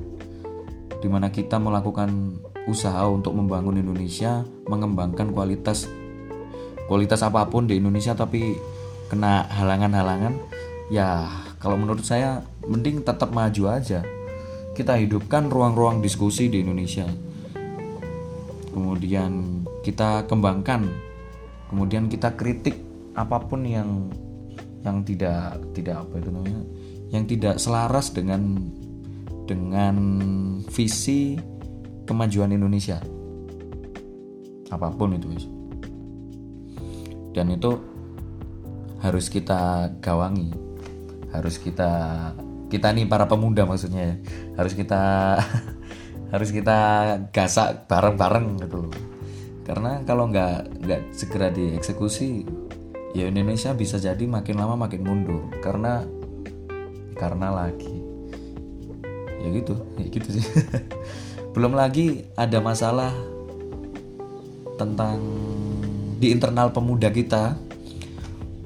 di 0.99 1.09
mana 1.09 1.33
kita 1.33 1.57
melakukan 1.57 2.43
usaha 2.69 3.09
untuk 3.09 3.33
membangun 3.33 3.81
Indonesia, 3.81 4.45
mengembangkan 4.69 5.33
kualitas 5.33 5.89
kualitas 6.85 7.25
apa 7.25 7.49
pun 7.49 7.65
di 7.65 7.81
Indonesia 7.81 8.13
tapi 8.13 8.57
kena 9.09 9.49
halangan-halangan, 9.49 10.37
ya 10.89 11.29
kalau 11.59 11.77
menurut 11.81 12.05
saya 12.05 12.45
mending 12.65 13.05
tetap 13.05 13.33
maju 13.33 13.73
aja. 13.73 14.05
Kita 14.77 14.95
hidupkan 14.95 15.51
ruang-ruang 15.51 15.99
diskusi 15.99 16.47
di 16.47 16.63
Indonesia. 16.63 17.03
Kemudian 18.71 19.65
kita 19.83 20.23
kembangkan, 20.31 20.87
kemudian 21.67 22.07
kita 22.07 22.39
kritik 22.39 22.79
apa 23.19 23.43
pun 23.43 23.67
yang 23.67 24.07
yang 24.87 25.03
tidak 25.03 25.59
tidak 25.75 26.07
apa 26.07 26.23
itu 26.23 26.31
namanya, 26.31 26.63
yang 27.11 27.25
tidak 27.27 27.59
selaras 27.59 28.15
dengan 28.15 28.71
dengan 29.51 29.97
visi 30.71 31.35
kemajuan 32.07 32.53
Indonesia 32.53 33.01
apa 34.69 34.93
pun 34.93 35.17
itu 35.17 35.29
dan 37.33 37.49
itu 37.49 37.81
harus 39.01 39.33
kita 39.33 39.93
gawangi 40.05 40.68
harus 41.33 41.61
kita 41.61 41.91
kita 42.69 42.93
nih 42.93 43.09
para 43.09 43.25
pemuda 43.25 43.65
maksudnya 43.65 44.15
ya. 44.15 44.17
Harus 44.61 44.77
kita 44.77 45.01
harus 46.33 46.51
kita 46.53 46.79
gasak 47.33 47.89
bareng-bareng 47.89 48.61
gitu 48.65 48.89
loh. 48.89 48.95
Karena 49.65 50.01
kalau 50.05 50.29
nggak 50.29 50.85
nggak 50.85 51.03
segera 51.13 51.53
dieksekusi 51.53 52.45
ya 53.17 53.29
Indonesia 53.29 53.73
bisa 53.73 53.97
jadi 53.97 54.25
makin 54.25 54.57
lama 54.61 54.89
makin 54.89 55.05
mundur. 55.05 55.49
Karena 55.65 56.05
karena 57.17 57.49
lagi. 57.53 57.97
Ya 59.41 59.49
gitu 59.53 59.75
ya 59.97 60.07
gitu 60.09 60.29
sih. 60.41 60.45
Belum 61.57 61.73
lagi 61.73 62.29
ada 62.37 62.61
masalah 62.61 63.13
tentang 64.79 65.19
di 66.19 66.31
internal 66.31 66.71
pemuda 66.71 67.11
kita 67.11 67.68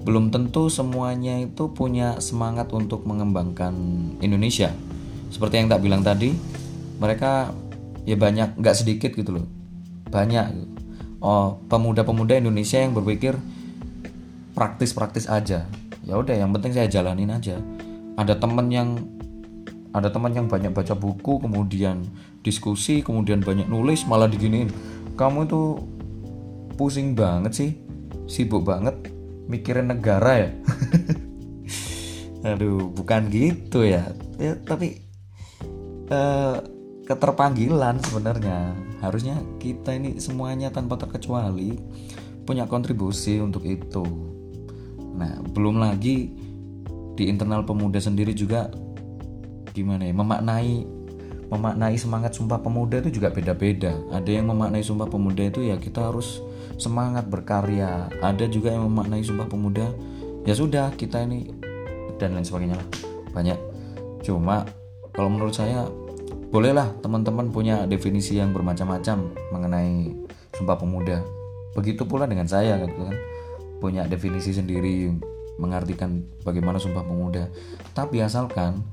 belum 0.03 0.35
tentu 0.35 0.67
semuanya 0.67 1.39
itu 1.39 1.71
punya 1.71 2.19
semangat 2.19 2.75
untuk 2.75 3.07
mengembangkan 3.07 3.75
Indonesia. 4.19 4.75
Seperti 5.31 5.63
yang 5.63 5.71
tak 5.71 5.81
bilang 5.81 6.03
tadi, 6.03 6.35
mereka 6.99 7.55
ya 8.03 8.19
banyak 8.19 8.59
nggak 8.59 8.77
sedikit 8.77 9.15
gitu 9.15 9.39
loh, 9.39 9.47
banyak. 10.11 10.75
Oh 11.23 11.63
pemuda-pemuda 11.71 12.43
Indonesia 12.43 12.83
yang 12.83 12.99
berpikir 12.99 13.39
praktis-praktis 14.59 15.31
aja. 15.31 15.71
Ya 16.03 16.15
udah, 16.19 16.35
yang 16.35 16.51
penting 16.51 16.75
saya 16.75 16.91
jalanin 16.91 17.31
aja. 17.31 17.63
Ada 18.19 18.43
teman 18.43 18.69
yang 18.75 18.99
ada 19.95 20.11
teman 20.11 20.35
yang 20.35 20.51
banyak 20.51 20.75
baca 20.75 20.99
buku, 20.99 21.39
kemudian 21.39 22.03
diskusi, 22.43 23.07
kemudian 23.07 23.39
banyak 23.39 23.71
nulis, 23.71 24.03
malah 24.09 24.27
diginiin. 24.27 24.73
Kamu 25.15 25.47
itu 25.47 25.79
pusing 26.75 27.15
banget 27.15 27.53
sih, 27.55 27.71
sibuk 28.27 28.67
banget 28.67 29.12
mikirin 29.53 29.93
negara 29.93 30.49
ya? 30.49 30.51
Aduh 32.57 32.89
bukan 32.91 33.29
gitu 33.29 33.85
ya, 33.85 34.11
ya 34.41 34.57
tapi 34.65 35.05
uh, 36.09 36.59
keterpanggilan 37.07 38.01
sebenarnya. 38.01 38.73
Harusnya 39.05 39.37
kita 39.59 39.93
ini 39.99 40.17
semuanya 40.23 40.73
tanpa 40.73 40.97
terkecuali 40.97 41.77
punya 42.49 42.67
kontribusi 42.67 43.39
untuk 43.39 43.63
itu. 43.69 44.03
Nah 45.15 45.43
belum 45.53 45.79
lagi 45.79 46.33
di 47.13 47.29
internal 47.29 47.63
pemuda 47.63 48.01
sendiri 48.01 48.33
juga 48.33 48.73
gimana 49.73 50.09
ya 50.09 50.15
memaknai 50.17 51.03
memaknai 51.53 51.97
semangat 52.01 52.33
sumpah 52.33 52.65
pemuda 52.65 53.05
itu 53.05 53.21
juga 53.21 53.29
beda-beda. 53.29 53.93
Ada 54.09 54.41
yang 54.41 54.49
memaknai 54.49 54.81
sumpah 54.81 55.05
pemuda 55.05 55.45
itu 55.45 55.61
ya 55.69 55.77
kita 55.77 56.09
harus 56.09 56.41
semangat 56.77 57.29
berkarya. 57.29 58.09
Ada 58.21 58.49
juga 58.49 58.73
yang 58.73 58.89
memaknai 58.89 59.25
sumpah 59.25 59.49
pemuda 59.49 59.91
ya 60.43 60.55
sudah 60.55 60.91
kita 60.99 61.23
ini 61.23 61.51
dan 62.19 62.35
lain 62.37 62.47
sebagainya 62.47 62.77
lah. 62.79 62.89
Banyak. 63.33 63.59
Cuma 64.23 64.67
kalau 65.13 65.29
menurut 65.29 65.55
saya 65.55 65.87
bolehlah 66.53 66.93
teman-teman 67.01 67.49
punya 67.49 67.89
definisi 67.89 68.37
yang 68.37 68.53
bermacam-macam 68.53 69.33
mengenai 69.51 70.13
sumpah 70.55 70.77
pemuda. 70.77 71.25
Begitu 71.73 72.05
pula 72.05 72.29
dengan 72.29 72.47
saya 72.47 72.77
gitu 72.81 73.09
kan. 73.09 73.17
Punya 73.81 74.07
definisi 74.07 74.55
sendiri 74.55 75.11
mengartikan 75.59 76.23
bagaimana 76.47 76.79
sumpah 76.79 77.03
pemuda. 77.03 77.49
Tapi 77.97 78.23
asalkan 78.23 78.85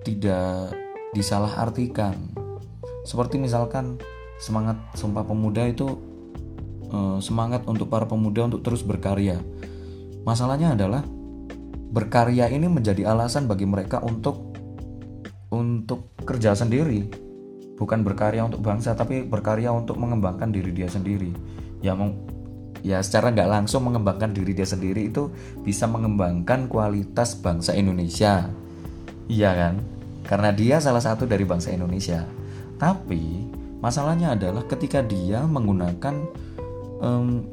tidak 0.00 0.72
disalahartikan 1.12 2.14
seperti 3.04 3.42
misalkan 3.42 3.98
semangat 4.38 4.78
sumpah 4.96 5.26
pemuda 5.26 5.66
itu 5.66 5.98
semangat 7.22 7.64
untuk 7.70 7.86
para 7.86 8.04
pemuda 8.04 8.50
untuk 8.50 8.62
terus 8.66 8.82
berkarya. 8.82 9.38
Masalahnya 10.26 10.74
adalah 10.76 11.02
berkarya 11.90 12.46
ini 12.52 12.70
menjadi 12.70 13.10
alasan 13.10 13.50
bagi 13.50 13.66
mereka 13.66 13.98
untuk 14.02 14.50
untuk 15.50 16.14
kerja 16.22 16.54
sendiri, 16.54 17.10
bukan 17.74 18.06
berkarya 18.06 18.46
untuk 18.46 18.62
bangsa, 18.62 18.94
tapi 18.94 19.26
berkarya 19.26 19.74
untuk 19.74 19.98
mengembangkan 19.98 20.54
diri 20.54 20.70
dia 20.70 20.86
sendiri. 20.86 21.34
Ya, 21.82 21.98
meng, 21.98 22.22
ya 22.86 23.02
secara 23.02 23.34
nggak 23.34 23.50
langsung 23.50 23.90
mengembangkan 23.90 24.30
diri 24.30 24.54
dia 24.54 24.68
sendiri 24.68 25.10
itu 25.10 25.34
bisa 25.66 25.90
mengembangkan 25.90 26.70
kualitas 26.70 27.34
bangsa 27.34 27.74
Indonesia, 27.74 28.46
iya 29.26 29.50
kan? 29.58 29.82
Karena 30.22 30.54
dia 30.54 30.78
salah 30.78 31.02
satu 31.02 31.26
dari 31.26 31.42
bangsa 31.42 31.74
Indonesia. 31.74 32.22
Tapi 32.78 33.50
masalahnya 33.82 34.38
adalah 34.38 34.62
ketika 34.70 35.02
dia 35.02 35.42
menggunakan 35.42 36.14
um, 37.00 37.44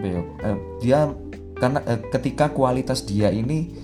ya, 0.00 0.20
dia 0.80 1.00
karena 1.60 1.82
uh, 1.84 2.00
ketika 2.14 2.48
kualitas 2.48 3.04
dia 3.04 3.28
ini 3.28 3.74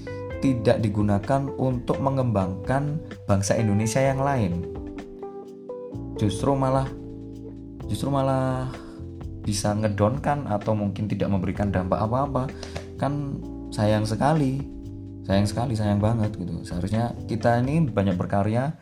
tidak 0.40 0.80
digunakan 0.80 1.48
untuk 1.58 1.98
mengembangkan 2.00 3.02
bangsa 3.26 3.58
Indonesia 3.58 4.00
yang 4.00 4.22
lain. 4.22 4.64
Justru 6.16 6.56
malah 6.56 6.88
justru 7.90 8.08
malah 8.08 8.72
bisa 9.44 9.76
ngedonkan 9.76 10.48
atau 10.48 10.72
mungkin 10.74 11.06
tidak 11.06 11.28
memberikan 11.28 11.68
dampak 11.68 12.00
apa-apa. 12.00 12.48
Kan 12.96 13.42
sayang 13.74 14.08
sekali 14.08 14.62
sayang 15.26 15.44
sekali 15.44 15.74
sayang 15.74 15.98
banget 15.98 16.38
gitu. 16.38 16.62
Seharusnya 16.62 17.12
kita 17.26 17.58
ini 17.60 17.82
banyak 17.82 18.14
berkarya 18.14 18.78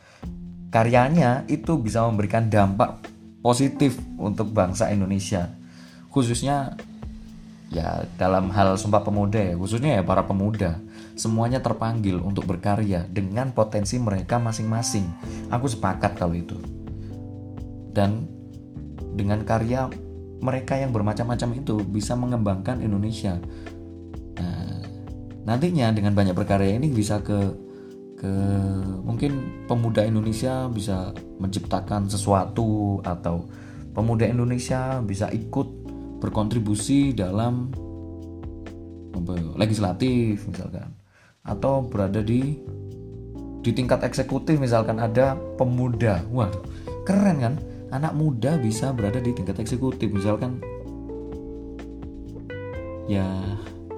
karyanya 0.69 1.49
itu 1.49 1.81
bisa 1.81 2.05
memberikan 2.05 2.53
dampak 2.53 3.01
positif 3.41 3.97
untuk 4.21 4.53
bangsa 4.53 4.93
Indonesia 4.93 5.64
khususnya 6.15 6.79
ya 7.75 8.07
dalam 8.15 8.55
hal 8.55 8.79
sumpah 8.79 9.03
pemuda 9.03 9.51
ya 9.51 9.59
khususnya 9.59 9.99
ya 9.99 10.03
para 10.07 10.23
pemuda 10.23 10.79
semuanya 11.19 11.59
terpanggil 11.59 12.23
untuk 12.23 12.47
berkarya 12.47 13.07
dengan 13.11 13.55
potensi 13.55 13.99
mereka 13.99 14.39
masing-masing. 14.39 15.07
Aku 15.51 15.71
sepakat 15.71 16.19
kalau 16.19 16.35
itu. 16.35 16.59
Dan 17.95 18.27
dengan 19.15 19.47
karya 19.47 19.87
mereka 20.43 20.75
yang 20.75 20.91
bermacam-macam 20.91 21.63
itu 21.63 21.79
bisa 21.87 22.19
mengembangkan 22.19 22.83
Indonesia. 22.83 23.39
Nah, 24.35 24.83
nantinya 25.47 25.95
dengan 25.95 26.19
banyak 26.19 26.35
berkarya 26.35 26.75
ini 26.75 26.91
bisa 26.91 27.23
ke 27.23 27.55
ke 28.19 28.33
mungkin 29.07 29.65
pemuda 29.71 30.03
Indonesia 30.03 30.67
bisa 30.67 31.15
menciptakan 31.39 32.11
sesuatu 32.11 32.99
atau 33.07 33.47
pemuda 33.95 34.27
Indonesia 34.27 34.99
bisa 35.07 35.31
ikut 35.31 35.84
berkontribusi 36.25 37.13
dalam 37.13 37.69
ya, 39.13 39.45
legislatif 39.61 40.49
misalkan. 40.49 40.89
Atau 41.45 41.85
berada 41.85 42.25
di 42.25 42.57
di 43.61 43.71
tingkat 43.73 44.01
eksekutif 44.01 44.57
misalkan 44.57 44.97
ada 44.97 45.37
pemuda. 45.61 46.25
Wah 46.33 46.49
keren 47.05 47.37
kan? 47.45 47.55
Anak 47.93 48.17
muda 48.17 48.57
bisa 48.57 48.91
berada 48.97 49.21
di 49.21 49.37
tingkat 49.37 49.61
eksekutif 49.61 50.09
misalkan. 50.09 50.65
Ya 53.05 53.29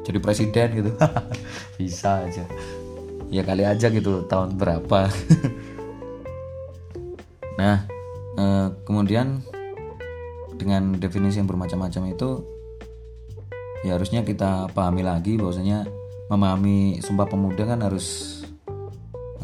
jadi 0.02 0.18
presiden 0.18 0.68
gitu. 0.82 0.90
Bisa 1.78 2.26
aja. 2.26 2.44
Ya 3.30 3.42
kali 3.46 3.62
aja 3.62 3.86
gitu 3.90 4.26
tahun 4.26 4.58
berapa. 4.58 5.06
Nah 7.56 7.88
eh, 8.36 8.68
kemudian 8.84 9.40
dengan 10.56 10.96
definisi 10.96 11.38
yang 11.38 11.48
bermacam-macam 11.48 12.12
itu 12.12 12.30
ya 13.84 13.94
harusnya 13.94 14.24
kita 14.24 14.72
pahami 14.72 15.04
lagi 15.04 15.36
bahwasanya 15.38 15.86
memahami 16.26 16.98
sumpah 17.04 17.28
pemuda 17.28 17.62
kan 17.68 17.80
harus 17.84 18.40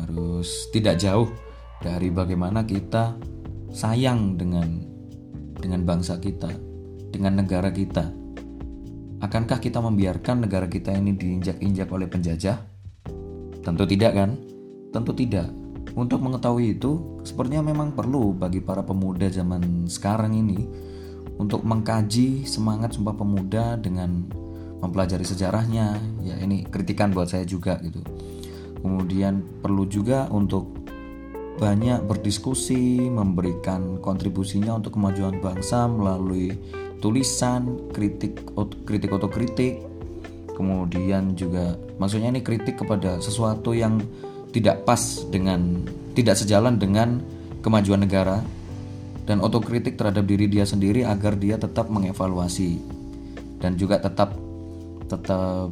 harus 0.01 0.66
tidak 0.75 0.98
jauh 0.98 1.31
dari 1.79 2.11
bagaimana 2.11 2.66
kita 2.66 3.14
sayang 3.70 4.35
dengan 4.35 4.92
dengan 5.62 5.87
bangsa 5.87 6.18
kita, 6.18 6.51
dengan 7.14 7.38
negara 7.38 7.70
kita. 7.70 8.11
Akankah 9.22 9.62
kita 9.62 9.79
membiarkan 9.79 10.42
negara 10.42 10.66
kita 10.66 10.90
ini 10.90 11.14
diinjak-injak 11.14 11.87
oleh 11.94 12.11
penjajah? 12.11 12.59
Tentu 13.62 13.87
tidak 13.87 14.12
kan? 14.18 14.35
Tentu 14.90 15.14
tidak. 15.14 15.46
Untuk 15.94 16.18
mengetahui 16.18 16.75
itu, 16.75 17.22
sepertinya 17.22 17.70
memang 17.70 17.94
perlu 17.94 18.35
bagi 18.35 18.59
para 18.59 18.83
pemuda 18.83 19.31
zaman 19.31 19.87
sekarang 19.87 20.35
ini 20.35 20.66
untuk 21.38 21.64
mengkaji 21.64 22.45
semangat 22.45 22.97
Sumpah 22.97 23.16
Pemuda 23.16 23.77
dengan 23.81 24.27
mempelajari 24.83 25.23
sejarahnya. 25.23 25.97
Ya 26.27 26.37
ini 26.42 26.66
kritikan 26.66 27.14
buat 27.14 27.31
saya 27.31 27.47
juga 27.47 27.79
gitu. 27.81 28.03
Kemudian 28.83 29.40
perlu 29.62 29.87
juga 29.87 30.27
untuk 30.29 30.83
banyak 31.62 32.09
berdiskusi, 32.09 33.07
memberikan 33.07 34.03
kontribusinya 34.03 34.75
untuk 34.75 34.99
kemajuan 34.99 35.38
bangsa 35.38 35.87
melalui 35.87 36.51
tulisan, 36.99 37.92
kritik, 37.95 38.42
kritik 38.83 39.11
otokritik, 39.14 39.79
kemudian 40.57 41.38
juga 41.38 41.79
maksudnya 41.99 42.35
ini 42.35 42.42
kritik 42.42 42.83
kepada 42.83 43.18
sesuatu 43.23 43.75
yang 43.75 44.03
tidak 44.53 44.85
pas 44.85 45.01
dengan 45.31 45.83
tidak 46.12 46.37
sejalan 46.37 46.77
dengan 46.77 47.18
kemajuan 47.64 48.05
negara 48.05 48.45
dan 49.23 49.39
otokritik 49.39 49.95
terhadap 49.95 50.27
diri 50.27 50.51
dia 50.51 50.67
sendiri 50.67 51.07
agar 51.07 51.39
dia 51.39 51.55
tetap 51.59 51.87
mengevaluasi 51.87 52.83
dan 53.63 53.79
juga 53.79 54.03
tetap 54.03 54.35
tetap 55.07 55.71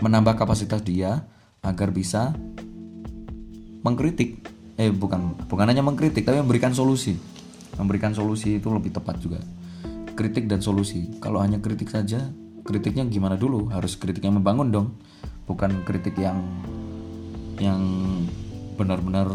menambah 0.00 0.40
kapasitas 0.40 0.80
dia 0.80 1.28
agar 1.60 1.92
bisa 1.92 2.32
mengkritik. 3.84 4.40
Eh 4.80 4.88
bukan 4.88 5.36
bukan 5.44 5.66
hanya 5.68 5.84
mengkritik 5.84 6.24
tapi 6.24 6.40
memberikan 6.40 6.72
solusi. 6.72 7.20
Memberikan 7.76 8.16
solusi 8.16 8.56
itu 8.56 8.72
lebih 8.72 8.96
tepat 8.96 9.20
juga. 9.20 9.40
Kritik 10.16 10.48
dan 10.48 10.64
solusi. 10.64 11.12
Kalau 11.20 11.44
hanya 11.44 11.60
kritik 11.60 11.92
saja 11.92 12.32
kritiknya 12.64 13.04
gimana 13.04 13.36
dulu? 13.36 13.68
Harus 13.68 14.00
kritik 14.00 14.24
yang 14.24 14.40
membangun 14.40 14.72
dong 14.72 14.88
bukan 15.44 15.84
kritik 15.84 16.16
yang 16.16 16.40
yang 17.60 17.82
benar-benar 18.80 19.28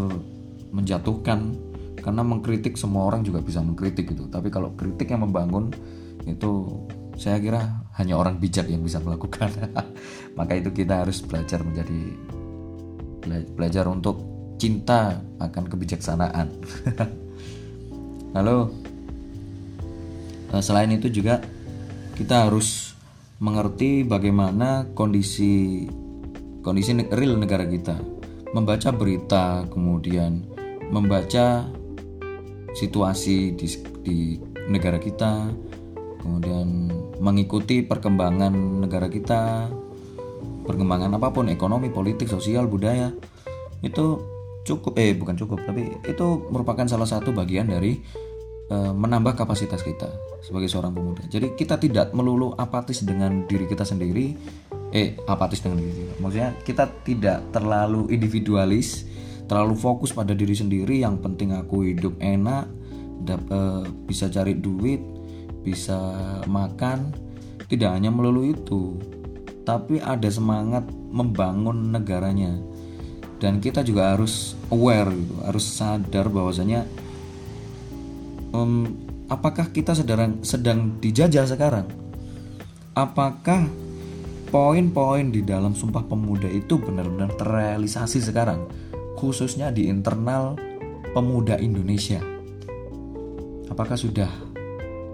menjatuhkan 0.74 1.54
karena 2.06 2.22
mengkritik 2.22 2.78
semua 2.78 3.10
orang 3.10 3.26
juga 3.26 3.42
bisa 3.42 3.66
mengkritik 3.66 4.14
gitu. 4.14 4.30
Tapi 4.30 4.54
kalau 4.54 4.78
kritik 4.78 5.10
yang 5.10 5.26
membangun 5.26 5.74
itu 6.30 6.86
saya 7.18 7.42
kira 7.42 7.82
hanya 7.98 8.14
orang 8.22 8.38
bijak 8.38 8.70
yang 8.70 8.86
bisa 8.86 9.02
melakukan. 9.02 9.50
Maka 10.38 10.54
itu 10.54 10.70
kita 10.70 11.02
harus 11.02 11.26
belajar 11.26 11.66
menjadi 11.66 12.14
belajar 13.58 13.90
untuk 13.90 14.22
cinta 14.62 15.18
akan 15.42 15.66
kebijaksanaan. 15.66 16.48
Lalu 18.38 18.58
eh, 20.54 20.62
selain 20.62 20.94
itu 20.94 21.10
juga 21.10 21.42
kita 22.14 22.46
harus 22.46 22.94
mengerti 23.42 24.06
bagaimana 24.06 24.94
kondisi 24.94 25.90
kondisi 26.62 26.94
real 27.10 27.42
negara 27.42 27.66
kita. 27.66 27.98
Membaca 28.54 28.94
berita 28.94 29.66
kemudian 29.74 30.46
membaca 30.94 31.66
situasi 32.76 33.56
di, 33.56 33.68
di 34.04 34.18
negara 34.68 35.00
kita 35.00 35.50
kemudian 36.20 36.92
mengikuti 37.24 37.86
perkembangan 37.86 38.52
negara 38.84 39.08
kita 39.08 39.72
perkembangan 40.66 41.16
apa 41.16 41.32
pun 41.32 41.48
ekonomi 41.48 41.88
politik 41.94 42.28
sosial 42.28 42.68
budaya 42.68 43.14
itu 43.86 44.20
cukup 44.66 44.98
eh 44.98 45.14
bukan 45.14 45.38
cukup 45.38 45.62
tapi 45.64 45.94
itu 46.04 46.28
merupakan 46.50 46.84
salah 46.90 47.06
satu 47.06 47.30
bagian 47.32 47.70
dari 47.70 48.02
eh, 48.74 48.92
menambah 48.92 49.38
kapasitas 49.38 49.86
kita 49.86 50.10
sebagai 50.42 50.66
seorang 50.66 50.94
pemuda. 50.94 51.22
Jadi 51.30 51.54
kita 51.54 51.78
tidak 51.78 52.12
melulu 52.18 52.58
apatis 52.58 53.06
dengan 53.06 53.46
diri 53.46 53.70
kita 53.70 53.86
sendiri 53.86 54.34
eh 54.90 55.14
apatis 55.30 55.62
dengan 55.62 55.86
diri 55.86 55.94
kita. 55.94 56.14
Maksudnya 56.18 56.50
kita 56.66 56.86
tidak 57.06 57.40
terlalu 57.54 58.10
individualis 58.10 59.06
terlalu 59.46 59.76
fokus 59.78 60.12
pada 60.14 60.34
diri 60.34 60.58
sendiri 60.58 61.02
yang 61.02 61.22
penting 61.22 61.54
aku 61.54 61.86
hidup 61.86 62.18
enak 62.18 62.66
eh, 63.30 63.86
bisa 64.06 64.30
cari 64.30 64.58
duit 64.58 65.02
bisa 65.66 65.98
makan 66.46 67.14
tidak 67.66 67.98
hanya 67.98 68.14
melulu 68.14 68.46
itu 68.46 68.98
tapi 69.66 69.98
ada 69.98 70.30
semangat 70.30 70.86
membangun 71.10 71.90
negaranya. 71.90 72.54
Dan 73.36 73.60
kita 73.60 73.84
juga 73.84 74.16
harus 74.16 74.56
aware 74.72 75.12
gitu 75.12 75.36
harus 75.44 75.66
sadar 75.68 76.32
bahwasanya 76.32 76.88
um, 78.56 78.96
apakah 79.28 79.68
kita 79.76 79.92
sedang 79.92 80.40
sedang 80.46 80.96
dijajah 81.04 81.44
sekarang? 81.44 81.90
Apakah 82.96 83.68
poin-poin 84.48 85.36
di 85.36 85.44
dalam 85.44 85.76
Sumpah 85.76 86.08
Pemuda 86.08 86.48
itu 86.48 86.80
benar-benar 86.80 87.36
terrealisasi 87.36 88.24
sekarang 88.24 88.72
khususnya 89.16 89.72
di 89.72 89.88
internal 89.88 90.60
pemuda 91.16 91.56
Indonesia. 91.58 92.20
Apakah 93.72 93.96
sudah 93.96 94.30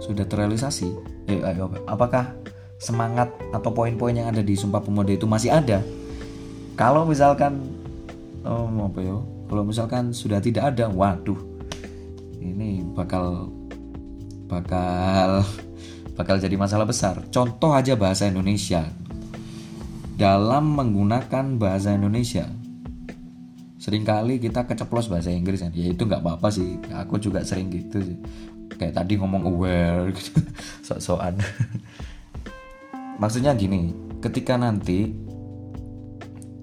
sudah 0.02 0.26
terrealisasi? 0.26 0.90
Eh, 1.30 1.42
apakah 1.86 2.34
semangat 2.82 3.30
atau 3.54 3.70
poin-poin 3.70 4.18
yang 4.18 4.34
ada 4.34 4.42
di 4.42 4.58
Sumpah 4.58 4.82
Pemuda 4.82 5.14
itu 5.14 5.30
masih 5.30 5.54
ada? 5.54 5.86
Kalau 6.74 7.06
misalkan 7.06 7.62
oh 8.42 8.66
apa 8.68 9.00
ya? 9.00 9.18
Kalau 9.48 9.64
misalkan 9.64 10.10
sudah 10.10 10.42
tidak 10.42 10.74
ada 10.74 10.90
waduh 10.90 11.38
ini 12.42 12.82
bakal 12.98 13.54
bakal 14.50 15.46
bakal 16.18 16.36
jadi 16.42 16.58
masalah 16.58 16.90
besar. 16.90 17.22
Contoh 17.30 17.78
aja 17.78 17.94
bahasa 17.94 18.26
Indonesia. 18.26 18.90
Dalam 20.18 20.78
menggunakan 20.78 21.58
bahasa 21.58 21.98
Indonesia 21.98 22.61
sering 23.82 24.06
kali 24.06 24.38
kita 24.38 24.70
keceplos 24.70 25.10
bahasa 25.10 25.34
Inggris 25.34 25.66
ya 25.66 25.74
itu 25.74 26.06
nggak 26.06 26.22
apa-apa 26.22 26.54
sih. 26.54 26.78
Aku 27.02 27.18
juga 27.18 27.42
sering 27.42 27.74
gitu 27.74 27.98
sih. 27.98 28.18
Kayak 28.78 29.02
tadi 29.02 29.18
ngomong 29.18 29.50
aware 29.50 30.06
gitu. 30.18 30.38
Sok-sokan. 30.86 31.42
Maksudnya 33.18 33.58
gini 33.58 33.90
ketika 34.22 34.54
nanti 34.54 35.10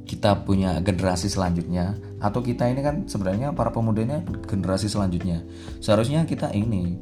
kita 0.07 0.47
punya 0.47 0.79
generasi 0.79 1.27
selanjutnya 1.27 1.99
atau 2.23 2.41
kita 2.41 2.71
ini 2.71 2.81
kan 2.81 3.05
sebenarnya 3.11 3.53
para 3.53 3.69
pemudanya 3.69 4.25
generasi 4.49 4.89
selanjutnya 4.89 5.45
seharusnya 5.85 6.25
kita 6.25 6.49
ini 6.57 6.97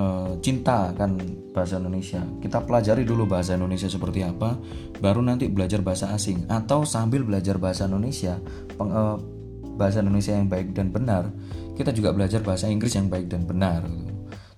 uh, 0.00 0.38
cinta 0.40 0.92
kan 0.96 1.18
bahasa 1.52 1.76
Indonesia. 1.76 2.24
Kita 2.40 2.64
pelajari 2.64 3.04
dulu 3.04 3.28
bahasa 3.28 3.56
Indonesia 3.56 3.88
seperti 3.88 4.24
apa 4.24 4.56
baru 5.00 5.20
nanti 5.20 5.48
belajar 5.52 5.84
bahasa 5.84 6.12
asing. 6.14 6.48
Atau 6.48 6.88
sambil 6.88 7.26
belajar 7.26 7.60
bahasa 7.60 7.84
Indonesia 7.88 8.40
uh, 8.80 9.18
bahasa 9.82 9.98
Indonesia 9.98 10.38
yang 10.38 10.46
baik 10.46 10.70
dan 10.70 10.94
benar 10.94 11.26
kita 11.72 11.90
juga 11.90 12.12
belajar 12.12 12.44
bahasa 12.44 12.68
Inggris 12.68 12.92
yang 12.92 13.08
baik 13.08 13.32
dan 13.32 13.48
benar. 13.48 13.82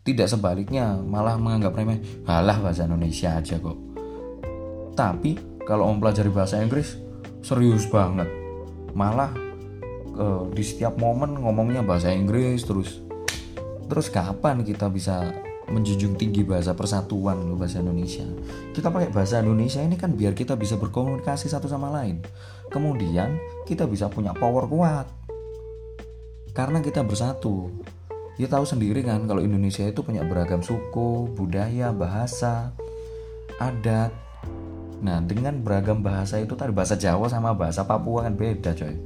Tidak 0.05 0.29
sebaliknya 0.29 0.99
malah 1.01 1.41
menganggap 1.41 1.73
remeh 1.73 2.03
halah 2.29 2.61
bahasa 2.61 2.85
Indonesia 2.85 3.39
aja 3.39 3.57
kok. 3.57 3.79
Tapi 4.93 5.41
kalau 5.65 5.89
mempelajari 5.89 6.29
bahasa 6.29 6.61
Inggris 6.61 6.99
serius 7.41 7.89
banget. 7.89 8.29
Malah 8.93 9.33
uh, 10.19 10.45
di 10.53 10.61
setiap 10.61 11.01
momen 11.01 11.41
ngomongnya 11.41 11.81
bahasa 11.81 12.13
Inggris 12.13 12.67
terus 12.67 13.01
terus 13.89 14.13
kapan 14.13 14.61
kita 14.61 14.93
bisa 14.93 15.33
menjunjung 15.65 16.21
tinggi 16.21 16.45
bahasa 16.45 16.77
persatuan 16.77 17.41
bahasa 17.57 17.81
Indonesia? 17.81 18.27
Kita 18.77 18.93
pakai 18.93 19.09
bahasa 19.09 19.41
Indonesia 19.41 19.81
ini 19.81 19.97
kan 19.97 20.13
biar 20.13 20.37
kita 20.37 20.59
bisa 20.61 20.77
berkomunikasi 20.77 21.49
satu 21.49 21.71
sama 21.71 21.89
lain 21.89 22.21
kemudian 22.75 23.39
kita 23.71 23.87
bisa 23.87 24.11
punya 24.11 24.35
power 24.35 24.67
kuat 24.67 25.07
karena 26.51 26.83
kita 26.83 27.07
bersatu 27.07 27.71
ya 28.35 28.51
tahu 28.51 28.67
sendiri 28.67 29.07
kan 29.07 29.31
kalau 29.31 29.43
Indonesia 29.43 29.87
itu 29.87 30.03
punya 30.03 30.27
beragam 30.27 30.59
suku, 30.59 31.31
budaya, 31.39 31.95
bahasa, 31.95 32.75
adat. 33.63 34.11
Nah, 35.05 35.21
dengan 35.23 35.61
beragam 35.61 36.01
bahasa 36.01 36.41
itu 36.41 36.57
tadi 36.57 36.73
bahasa 36.75 36.97
Jawa 36.99 37.29
sama 37.29 37.53
bahasa 37.55 37.85
Papua 37.85 38.27
kan 38.27 38.35
beda, 38.35 38.75
coy. 38.75 38.97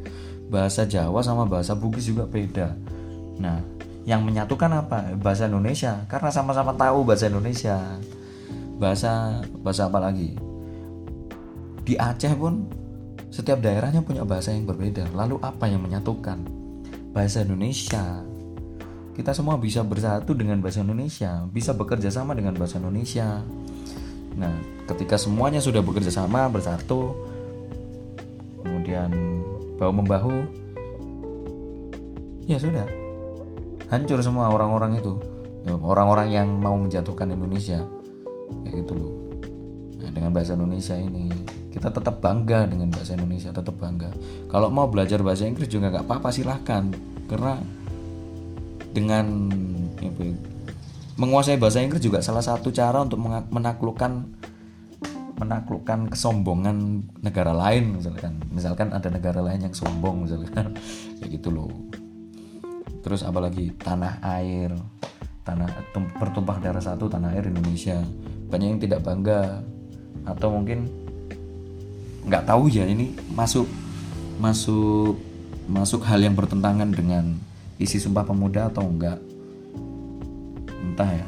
Bahasa 0.49 0.89
Jawa 0.89 1.21
sama 1.21 1.45
bahasa 1.45 1.77
Bugis 1.77 2.09
juga 2.09 2.25
beda. 2.25 2.73
Nah, 3.37 3.61
yang 4.09 4.25
menyatukan 4.25 4.73
apa? 4.73 5.13
Bahasa 5.21 5.45
Indonesia 5.51 6.09
karena 6.09 6.33
sama-sama 6.33 6.73
tahu 6.73 7.05
bahasa 7.05 7.29
Indonesia. 7.29 7.77
Bahasa 8.81 9.43
bahasa 9.61 9.91
apa 9.91 9.99
lagi? 10.01 10.39
Di 11.85 11.99
Aceh 11.99 12.33
pun 12.33 12.65
setiap 13.29 13.61
daerahnya 13.61 14.01
punya 14.05 14.25
bahasa 14.25 14.53
yang 14.53 14.65
berbeda. 14.65 15.09
Lalu 15.13 15.41
apa 15.45 15.69
yang 15.69 15.85
menyatukan? 15.85 16.41
Bahasa 17.13 17.43
Indonesia 17.45 18.25
kita 19.19 19.35
semua 19.35 19.59
bisa 19.59 19.83
bersatu 19.83 20.31
dengan 20.31 20.63
bahasa 20.63 20.79
Indonesia, 20.79 21.43
bisa 21.51 21.75
bekerja 21.75 22.07
sama 22.07 22.39
dengan 22.39 22.55
bahasa 22.55 22.79
Indonesia. 22.79 23.43
Nah, 24.39 24.55
ketika 24.87 25.19
semuanya 25.19 25.59
sudah 25.59 25.83
bekerja 25.83 26.15
sama, 26.15 26.47
bersatu, 26.47 27.19
kemudian 28.63 29.11
bahu 29.75 29.91
membahu, 29.91 30.47
ya 32.47 32.63
sudah, 32.63 32.87
hancur 33.91 34.23
semua 34.23 34.55
orang-orang 34.55 35.03
itu, 35.03 35.19
orang-orang 35.67 36.31
yang 36.31 36.47
mau 36.55 36.79
menjatuhkan 36.79 37.35
Indonesia, 37.35 37.83
kayak 38.63 38.87
gitu 38.87 38.95
loh. 38.95 39.15
Nah, 39.99 40.15
dengan 40.15 40.31
bahasa 40.31 40.55
Indonesia 40.55 40.95
ini 40.95 41.27
kita 41.79 41.95
tetap 41.95 42.19
bangga 42.19 42.67
dengan 42.67 42.91
bahasa 42.91 43.15
Indonesia, 43.15 43.55
tetap 43.55 43.79
bangga. 43.79 44.11
Kalau 44.51 44.67
mau 44.69 44.91
belajar 44.91 45.23
bahasa 45.23 45.47
Inggris 45.47 45.71
juga 45.71 45.95
nggak 45.95 46.11
apa-apa 46.11 46.35
silahkan, 46.35 46.91
karena 47.31 47.63
dengan 48.91 49.47
ya, 50.03 50.11
menguasai 51.15 51.55
bahasa 51.55 51.79
Inggris 51.79 52.03
juga 52.03 52.19
salah 52.19 52.43
satu 52.43 52.75
cara 52.75 53.07
untuk 53.07 53.23
menaklukkan 53.55 54.13
menaklukkan 55.39 56.11
kesombongan 56.11 57.07
negara 57.23 57.55
lain 57.55 57.95
misalkan. 58.03 58.43
Misalkan 58.51 58.91
ada 58.91 59.07
negara 59.07 59.39
lain 59.39 59.71
yang 59.71 59.75
sombong 59.75 60.27
misalkan. 60.27 60.75
Kayak 61.23 61.31
gitu 61.39 61.55
loh. 61.55 61.71
Terus 63.07 63.23
apalagi 63.23 63.71
tanah 63.79 64.19
air. 64.43 64.75
Tanah 65.47 65.95
bertumpah 66.19 66.59
darah 66.59 66.83
satu 66.83 67.07
tanah 67.07 67.39
air 67.39 67.47
Indonesia. 67.47 68.03
Banyak 68.51 68.67
yang 68.67 68.83
tidak 68.83 69.07
bangga. 69.07 69.63
Atau 70.27 70.51
mungkin 70.51 70.98
nggak 72.29 72.45
tahu 72.45 72.69
ya 72.69 72.85
ini 72.85 73.17
masuk 73.33 73.65
masuk 74.39 75.17
masuk 75.69 76.05
hal 76.05 76.21
yang 76.21 76.37
bertentangan 76.37 76.89
dengan 76.93 77.37
isi 77.81 77.97
Sumpah 77.97 78.29
Pemuda 78.29 78.69
atau 78.69 78.85
enggak? 78.85 79.19
Entah 80.85 81.11
ya. 81.11 81.27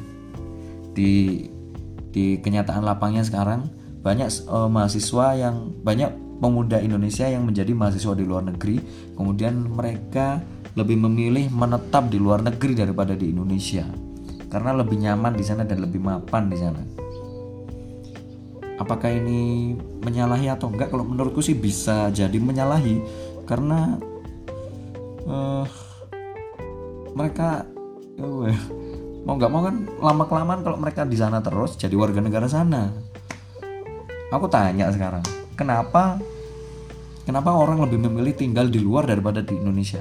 Di 0.93 1.45
di 2.11 2.39
kenyataan 2.43 2.83
lapangnya 2.83 3.23
sekarang 3.23 3.71
banyak 4.01 4.29
uh, 4.49 4.67
mahasiswa 4.67 5.37
yang 5.37 5.71
banyak 5.85 6.11
pemuda 6.41 6.81
Indonesia 6.81 7.29
yang 7.29 7.45
menjadi 7.45 7.77
mahasiswa 7.77 8.17
di 8.17 8.25
luar 8.25 8.49
negeri 8.49 8.81
kemudian 9.15 9.61
mereka 9.61 10.41
lebih 10.75 10.97
memilih 10.97 11.53
menetap 11.53 12.09
di 12.09 12.17
luar 12.17 12.41
negeri 12.41 12.73
daripada 12.73 13.13
di 13.13 13.29
Indonesia 13.29 13.85
karena 14.49 14.73
lebih 14.73 14.99
nyaman 14.99 15.37
di 15.37 15.45
sana 15.45 15.69
dan 15.69 15.85
lebih 15.85 16.01
mapan 16.01 16.49
di 16.49 16.57
sana 16.57 16.81
apakah 18.81 19.13
ini 19.13 19.77
menyalahi 20.01 20.49
atau 20.49 20.73
enggak? 20.73 20.89
Kalau 20.89 21.05
menurutku 21.05 21.45
sih 21.45 21.53
bisa 21.53 22.09
jadi 22.09 22.41
menyalahi 22.41 23.05
karena 23.45 24.01
uh, 25.29 25.69
mereka 27.13 27.69
uh, 28.17 28.49
mau 29.29 29.37
nggak 29.37 29.53
mau 29.53 29.61
kan 29.61 29.77
lama 30.01 30.25
kelamaan 30.25 30.61
kalau 30.65 30.79
mereka 30.81 31.05
di 31.05 31.21
sana 31.21 31.45
terus 31.45 31.77
jadi 31.77 31.93
warga 31.93 32.25
negara 32.25 32.49
sana. 32.49 32.89
Aku 34.33 34.49
tanya 34.49 34.89
sekarang 34.89 35.27
kenapa 35.59 36.17
kenapa 37.29 37.53
orang 37.53 37.85
lebih 37.85 38.01
memilih 38.09 38.33
tinggal 38.33 38.73
di 38.73 38.81
luar 38.81 39.05
daripada 39.05 39.45
di 39.45 39.61
Indonesia? 39.61 40.01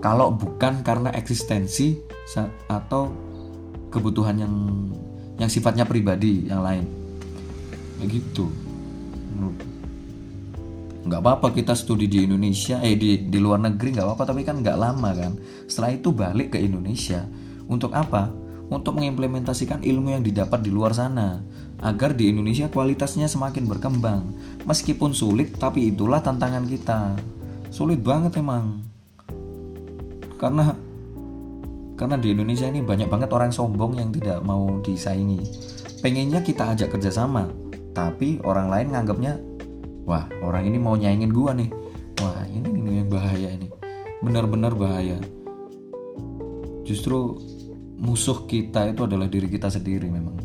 Kalau 0.00 0.32
bukan 0.32 0.80
karena 0.80 1.12
eksistensi 1.12 2.00
atau 2.72 3.12
kebutuhan 3.92 4.40
yang 4.40 4.54
yang 5.40 5.48
sifatnya 5.48 5.88
pribadi 5.88 6.44
yang 6.46 6.60
lain. 6.60 6.84
Begitu 8.04 8.70
nggak 11.00 11.20
apa-apa 11.26 11.56
kita 11.56 11.72
studi 11.72 12.06
di 12.06 12.28
Indonesia 12.28 12.76
eh 12.84 12.92
di 12.92 13.16
di 13.26 13.38
luar 13.40 13.58
negeri 13.58 13.96
nggak 13.96 14.04
apa-apa 14.04 14.24
tapi 14.30 14.44
kan 14.44 14.60
nggak 14.60 14.76
lama 14.76 15.10
kan. 15.16 15.32
Setelah 15.64 15.90
itu 15.96 16.12
balik 16.12 16.54
ke 16.54 16.58
Indonesia. 16.60 17.24
Untuk 17.66 17.96
apa? 17.96 18.28
Untuk 18.70 19.00
mengimplementasikan 19.00 19.82
ilmu 19.82 20.14
yang 20.14 20.22
didapat 20.22 20.60
di 20.60 20.70
luar 20.70 20.92
sana. 20.92 21.40
Agar 21.80 22.12
di 22.12 22.28
Indonesia 22.28 22.68
kualitasnya 22.68 23.26
semakin 23.26 23.64
berkembang. 23.64 24.36
Meskipun 24.68 25.16
sulit 25.16 25.56
tapi 25.56 25.88
itulah 25.88 26.20
tantangan 26.20 26.68
kita. 26.68 27.16
Sulit 27.72 28.04
banget 28.04 28.36
emang. 28.36 28.84
Karena 30.36 30.76
karena 32.00 32.16
di 32.16 32.32
Indonesia 32.32 32.64
ini 32.64 32.80
banyak 32.80 33.12
banget 33.12 33.28
orang 33.36 33.52
sombong 33.52 34.00
yang 34.00 34.08
tidak 34.08 34.40
mau 34.40 34.80
disaingi. 34.80 35.44
Pengennya 36.00 36.40
kita 36.40 36.72
ajak 36.72 36.96
kerjasama 36.96 37.44
tapi 37.92 38.40
orang 38.40 38.72
lain 38.72 38.88
nganggapnya 38.96 39.36
wah 40.08 40.24
orang 40.40 40.64
ini 40.64 40.80
mau 40.80 40.96
nyaingin 40.96 41.28
gua 41.28 41.52
nih. 41.52 41.68
Wah 42.24 42.48
ini 42.48 42.72
ini 42.72 43.04
bahaya 43.04 43.52
ini. 43.52 43.68
Benar-benar 44.24 44.72
bahaya. 44.80 45.20
Justru 46.88 47.36
musuh 48.00 48.48
kita 48.48 48.96
itu 48.96 49.04
adalah 49.04 49.28
diri 49.28 49.52
kita 49.52 49.68
sendiri 49.68 50.08
memang. 50.08 50.40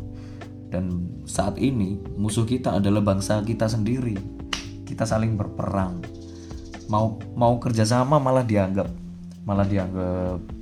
Dan 0.68 1.08
saat 1.24 1.56
ini 1.56 1.96
musuh 2.20 2.44
kita 2.44 2.76
adalah 2.76 3.00
bangsa 3.00 3.40
kita 3.40 3.64
sendiri. 3.64 4.12
Kita 4.84 5.08
saling 5.08 5.40
berperang. 5.40 6.04
Mau 6.92 7.16
mau 7.32 7.56
kerjasama 7.56 8.20
malah 8.20 8.44
dianggap 8.44 8.92
malah 9.46 9.64
dianggap 9.64 10.55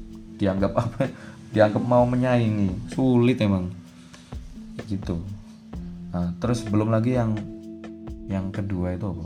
dianggap 0.44 0.76
apa 0.76 1.08
dianggap 1.54 1.80
mau 1.80 2.04
menyaingi. 2.04 2.92
Sulit 2.92 3.40
emang. 3.40 3.72
Gitu. 4.84 5.16
Nah, 6.12 6.36
terus 6.42 6.66
belum 6.66 6.90
lagi 6.92 7.14
yang 7.16 7.32
yang 8.28 8.52
kedua 8.52 8.92
itu 8.98 9.06
apa? 9.08 9.24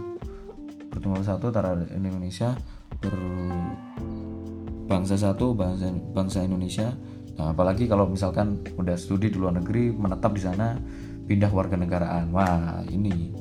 Pertemuan 0.92 1.24
satu 1.24 1.48
antara 1.50 1.74
Indonesia 1.90 2.54
berbangsa 3.00 5.16
satu 5.16 5.57
bangsa 5.57 5.88
bangsa 6.14 6.44
Indonesia. 6.44 6.92
Nah, 7.40 7.57
apalagi 7.57 7.88
kalau 7.88 8.07
misalkan 8.11 8.59
udah 8.76 8.96
studi 8.98 9.31
di 9.33 9.38
luar 9.40 9.54
negeri 9.57 9.94
menetap 9.94 10.35
di 10.37 10.42
sana 10.44 10.76
pindah 11.24 11.48
warga 11.48 11.81
negaraan. 11.81 12.28
Wah 12.33 12.85
ini 12.92 13.33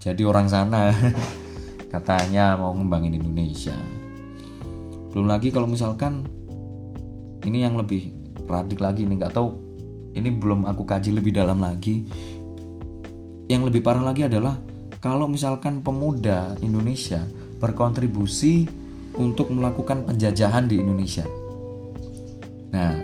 jadi 0.00 0.24
orang 0.26 0.48
sana 0.48 0.92
katanya 1.92 2.56
mau 2.56 2.72
ngembangin 2.72 3.20
Indonesia. 3.20 3.76
Belum 5.12 5.28
lagi 5.28 5.52
kalau 5.52 5.68
misalkan 5.68 6.24
ini 7.46 7.64
yang 7.66 7.78
lebih 7.78 8.14
radik 8.46 8.82
lagi 8.82 9.06
nih 9.06 9.16
nggak 9.22 9.34
tahu 9.34 9.54
ini 10.12 10.28
belum 10.28 10.68
aku 10.68 10.82
kaji 10.84 11.16
lebih 11.16 11.32
dalam 11.32 11.62
lagi 11.62 12.04
yang 13.48 13.66
lebih 13.66 13.84
parah 13.84 14.04
lagi 14.04 14.24
adalah 14.24 14.56
kalau 15.02 15.26
misalkan 15.26 15.82
pemuda 15.82 16.54
Indonesia 16.62 17.26
berkontribusi 17.58 18.70
untuk 19.18 19.52
melakukan 19.52 20.08
penjajahan 20.08 20.70
di 20.70 20.80
Indonesia. 20.80 21.26
Nah, 22.72 22.96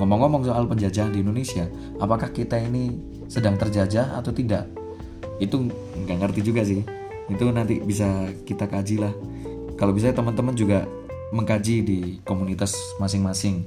ngomong-ngomong 0.00 0.46
soal 0.48 0.64
penjajahan 0.64 1.12
di 1.12 1.20
Indonesia, 1.20 1.68
apakah 2.00 2.32
kita 2.32 2.56
ini 2.56 2.96
sedang 3.28 3.60
terjajah 3.60 4.16
atau 4.16 4.32
tidak? 4.32 4.70
Itu 5.42 5.68
nggak 6.06 6.18
ngerti 6.22 6.40
juga 6.40 6.64
sih. 6.64 6.80
Itu 7.28 7.52
nanti 7.52 7.82
bisa 7.82 8.30
kita 8.46 8.66
kaji 8.66 8.96
lah. 9.02 9.12
Kalau 9.76 9.92
bisa 9.92 10.14
teman-teman 10.14 10.56
juga 10.56 10.88
mengkaji 11.30 11.76
di 11.82 11.98
komunitas 12.26 12.74
masing-masing. 12.98 13.66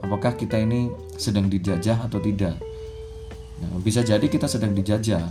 Apakah 0.00 0.36
kita 0.36 0.60
ini 0.60 0.92
sedang 1.16 1.48
dijajah 1.48 2.04
atau 2.04 2.20
tidak? 2.20 2.56
Nah, 3.56 3.80
bisa 3.80 4.04
jadi 4.04 4.24
kita 4.24 4.44
sedang 4.44 4.76
dijajah 4.76 5.24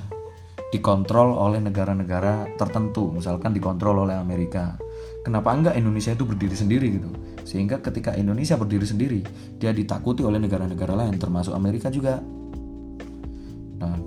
dikontrol 0.73 1.37
oleh 1.37 1.61
negara-negara 1.61 2.57
tertentu, 2.57 3.13
misalkan 3.13 3.53
dikontrol 3.53 4.09
oleh 4.09 4.17
Amerika. 4.17 4.75
Kenapa 5.21 5.53
enggak 5.53 5.77
Indonesia 5.77 6.13
itu 6.13 6.25
berdiri 6.25 6.57
sendiri 6.57 6.87
gitu? 7.01 7.09
Sehingga 7.45 7.81
ketika 7.81 8.17
Indonesia 8.17 8.57
berdiri 8.57 8.85
sendiri, 8.85 9.21
dia 9.61 9.73
ditakuti 9.73 10.25
oleh 10.25 10.41
negara-negara 10.41 10.97
lain 10.97 11.17
termasuk 11.21 11.53
Amerika 11.53 11.93
juga. 11.93 12.21
Nah, 13.81 13.97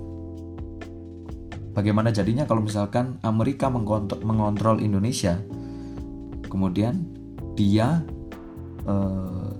bagaimana 1.75 2.11
jadinya 2.11 2.43
kalau 2.43 2.63
misalkan 2.63 3.19
Amerika 3.23 3.71
mengontrol, 3.71 4.83
Indonesia, 4.83 5.39
kemudian 6.51 7.18
dia 7.59 7.99
eh, 8.87 9.51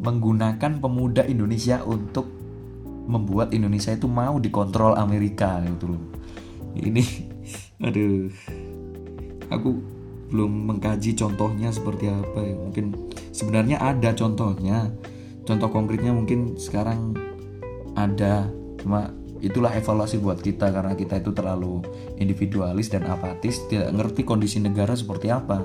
menggunakan 0.00 0.80
pemuda 0.80 1.28
Indonesia 1.28 1.84
untuk 1.84 2.32
membuat 3.04 3.52
Indonesia 3.52 3.92
itu 3.92 4.08
mau 4.08 4.40
dikontrol 4.40 4.96
Amerika 4.96 5.60
gitu 5.60 5.92
loh. 5.96 6.04
Ini 6.72 7.04
aduh. 7.86 8.32
Aku 9.52 9.76
belum 10.32 10.72
mengkaji 10.72 11.12
contohnya 11.12 11.68
seperti 11.68 12.08
apa 12.08 12.40
ya. 12.40 12.56
Mungkin 12.56 13.12
sebenarnya 13.28 13.76
ada 13.80 14.16
contohnya. 14.16 14.88
Contoh 15.44 15.68
konkretnya 15.68 16.16
mungkin 16.16 16.56
sekarang 16.56 17.12
ada. 17.92 18.48
Cuma 18.80 19.12
itulah 19.44 19.76
evaluasi 19.76 20.16
buat 20.24 20.40
kita 20.40 20.72
karena 20.72 20.96
kita 20.96 21.20
itu 21.20 21.36
terlalu 21.36 21.84
individualis 22.16 22.88
dan 22.88 23.04
apatis 23.04 23.60
tidak 23.68 23.92
ngerti 23.92 24.24
kondisi 24.24 24.56
negara 24.56 24.96
seperti 24.96 25.28
apa 25.28 25.60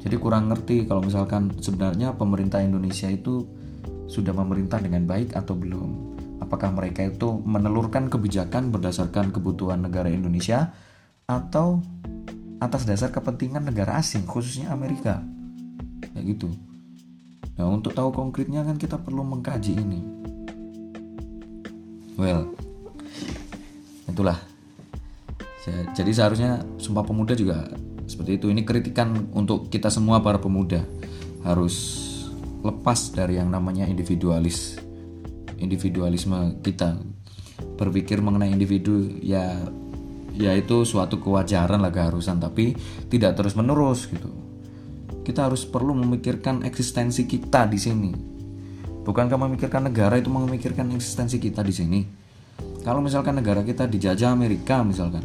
jadi 0.00 0.16
kurang 0.16 0.48
ngerti 0.48 0.88
kalau 0.88 1.04
misalkan 1.04 1.52
sebenarnya 1.60 2.16
pemerintah 2.16 2.64
Indonesia 2.64 3.06
itu 3.06 3.44
sudah 4.10 4.34
memerintah 4.34 4.82
dengan 4.82 5.06
baik 5.06 5.38
atau 5.38 5.54
belum 5.54 6.10
Apakah 6.40 6.72
mereka 6.72 7.04
itu 7.04 7.38
menelurkan 7.44 8.08
kebijakan 8.08 8.72
berdasarkan 8.72 9.30
kebutuhan 9.30 9.84
negara 9.84 10.08
Indonesia 10.08 10.72
atau 11.28 11.84
atas 12.58 12.88
dasar 12.88 13.12
kepentingan 13.12 13.62
negara 13.70 14.00
asing, 14.00 14.24
khususnya 14.24 14.72
Amerika? 14.72 15.20
Ya 16.16 16.20
gitu. 16.24 16.48
Nah, 17.54 17.68
untuk 17.68 17.92
tahu 17.92 18.10
konkretnya 18.10 18.64
kan 18.64 18.80
kita 18.80 18.96
perlu 18.96 19.20
mengkaji 19.20 19.78
ini. 19.78 20.00
Well, 22.16 22.56
itulah. 24.08 24.40
Jadi 25.70 26.10
seharusnya 26.10 26.64
Sumpah 26.80 27.04
Pemuda 27.04 27.36
juga 27.36 27.68
seperti 28.20 28.36
itu. 28.36 28.52
Ini 28.52 28.68
kritikan 28.68 29.32
untuk 29.32 29.72
kita 29.72 29.88
semua 29.88 30.20
para 30.20 30.36
pemuda. 30.36 30.84
Harus 31.40 32.04
lepas 32.60 33.16
dari 33.16 33.40
yang 33.40 33.48
namanya 33.48 33.88
individualis 33.88 34.76
individualisme 35.56 36.60
kita. 36.60 37.00
Berpikir 37.80 38.20
mengenai 38.20 38.52
individu 38.52 39.08
ya 39.24 39.56
ya 40.36 40.52
itu 40.52 40.84
suatu 40.84 41.16
kewajaran 41.16 41.80
lah 41.80 41.88
keharusan. 41.88 42.36
Tapi 42.36 42.76
tidak 43.08 43.40
terus 43.40 43.56
menerus 43.56 44.04
gitu. 44.12 44.28
Kita 45.24 45.48
harus 45.48 45.64
perlu 45.64 45.96
memikirkan 45.96 46.60
eksistensi 46.68 47.24
kita 47.24 47.64
di 47.72 47.80
sini. 47.80 48.12
Bukankah 49.00 49.40
memikirkan 49.48 49.88
negara 49.88 50.20
itu 50.20 50.28
memikirkan 50.28 50.92
eksistensi 50.92 51.40
kita 51.40 51.64
di 51.64 51.72
sini? 51.72 52.00
Kalau 52.84 53.00
misalkan 53.00 53.40
negara 53.40 53.64
kita 53.64 53.88
dijajah 53.88 54.28
Amerika 54.28 54.84
misalkan 54.84 55.24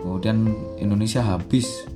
kemudian 0.00 0.48
Indonesia 0.80 1.20
habis 1.20 1.91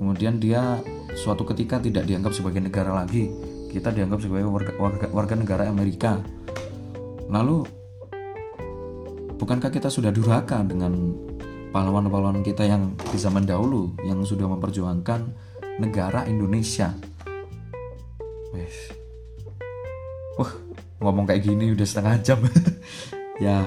kemudian 0.00 0.40
dia 0.40 0.80
suatu 1.12 1.44
ketika 1.44 1.76
tidak 1.76 2.08
dianggap 2.08 2.32
sebagai 2.32 2.64
negara 2.64 2.96
lagi 2.96 3.28
kita 3.70 3.94
dianggap 3.94 4.18
sebagai 4.18 4.50
warga, 4.50 4.72
warga, 4.80 5.06
warga 5.12 5.34
negara 5.36 5.68
Amerika 5.68 6.18
Lalu 7.30 7.62
bukankah 9.38 9.70
kita 9.70 9.86
sudah 9.86 10.10
durhaka 10.10 10.66
dengan 10.66 11.14
pahlawan-pahlawan 11.70 12.42
kita 12.42 12.66
yang 12.66 12.98
di 12.98 13.16
zaman 13.16 13.46
dahulu 13.46 13.94
yang 14.02 14.18
sudah 14.26 14.50
memperjuangkan 14.50 15.30
negara 15.78 16.26
Indonesia? 16.26 16.90
Wah, 20.34 20.52
ngomong 20.98 21.30
kayak 21.30 21.46
gini 21.46 21.70
udah 21.70 21.86
setengah 21.86 22.14
jam. 22.18 22.38
ya, 23.44 23.62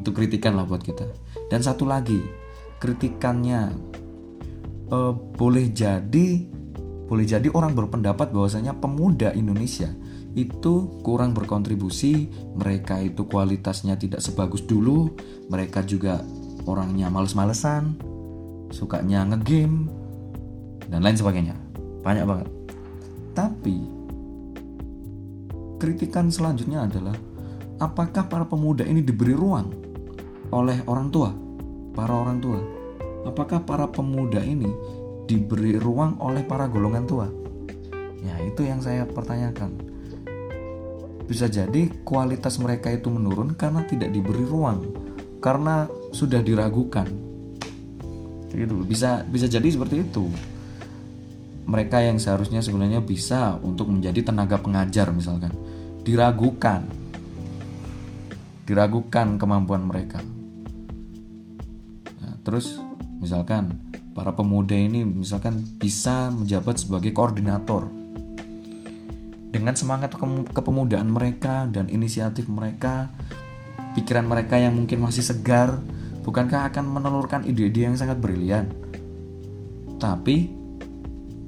itu 0.00 0.10
kritikan 0.16 0.56
lah 0.56 0.64
buat 0.64 0.80
kita. 0.80 1.04
Dan 1.52 1.60
satu 1.60 1.84
lagi, 1.84 2.24
kritikannya 2.80 3.76
uh, 4.90 5.12
boleh 5.14 5.70
jadi 5.70 6.28
boleh 7.06 7.22
jadi 7.22 7.46
orang 7.54 7.78
berpendapat 7.78 8.34
bahwasanya 8.34 8.74
pemuda 8.82 9.30
Indonesia 9.30 9.86
itu 10.36 11.00
kurang 11.00 11.32
berkontribusi, 11.32 12.28
mereka 12.52 13.00
itu 13.00 13.24
kualitasnya 13.24 13.96
tidak 13.96 14.20
sebagus 14.20 14.60
dulu, 14.68 15.16
mereka 15.48 15.80
juga 15.80 16.20
orangnya 16.68 17.08
males-malesan, 17.08 17.96
sukanya 18.68 19.24
ngegame, 19.32 19.88
dan 20.92 21.00
lain 21.00 21.16
sebagainya. 21.16 21.56
Banyak 22.04 22.24
banget. 22.28 22.48
Tapi 23.32 23.76
kritikan 25.80 26.28
selanjutnya 26.28 26.84
adalah 26.84 27.16
apakah 27.80 28.28
para 28.28 28.44
pemuda 28.44 28.84
ini 28.84 29.00
diberi 29.00 29.32
ruang 29.32 29.72
oleh 30.52 30.84
orang 30.84 31.08
tua, 31.08 31.32
para 31.96 32.12
orang 32.12 32.44
tua? 32.44 32.75
Apakah 33.26 33.66
para 33.66 33.90
pemuda 33.90 34.38
ini 34.38 34.70
diberi 35.26 35.74
ruang 35.74 36.22
oleh 36.22 36.46
para 36.46 36.70
golongan 36.70 37.04
tua? 37.04 37.26
Ya, 38.22 38.38
itu 38.46 38.62
yang 38.62 38.78
saya 38.78 39.02
pertanyakan. 39.04 39.74
Bisa 41.26 41.50
jadi 41.50 41.90
kualitas 42.06 42.62
mereka 42.62 42.94
itu 42.94 43.10
menurun 43.10 43.58
karena 43.58 43.82
tidak 43.82 44.14
diberi 44.14 44.46
ruang, 44.46 44.94
karena 45.42 45.90
sudah 46.14 46.38
diragukan. 46.38 47.10
Gitu, 48.46 48.86
bisa 48.86 49.26
bisa 49.26 49.50
jadi 49.50 49.68
seperti 49.68 50.06
itu 50.06 50.30
mereka 51.66 51.98
yang 51.98 52.16
seharusnya 52.22 52.62
sebenarnya 52.62 53.02
bisa 53.02 53.58
untuk 53.58 53.90
menjadi 53.90 54.30
tenaga 54.30 54.56
pengajar 54.62 55.10
misalkan 55.10 55.50
diragukan 56.06 56.86
diragukan 58.62 59.34
kemampuan 59.34 59.82
mereka 59.82 60.22
nah, 62.22 62.38
terus 62.46 62.78
misalkan 63.20 63.80
para 64.12 64.32
pemuda 64.32 64.76
ini 64.76 65.04
misalkan 65.04 65.60
bisa 65.80 66.32
menjabat 66.32 66.80
sebagai 66.80 67.12
koordinator 67.12 67.88
dengan 69.50 69.72
semangat 69.72 70.12
kepemudaan 70.52 71.08
mereka 71.08 71.64
dan 71.70 71.88
inisiatif 71.88 72.44
mereka 72.48 73.08
pikiran 73.96 74.28
mereka 74.28 74.60
yang 74.60 74.76
mungkin 74.76 75.00
masih 75.00 75.24
segar 75.24 75.80
bukankah 76.24 76.68
akan 76.68 76.84
menelurkan 76.84 77.44
ide-ide 77.48 77.88
yang 77.88 77.96
sangat 77.96 78.20
brilian 78.20 78.68
tapi 79.96 80.52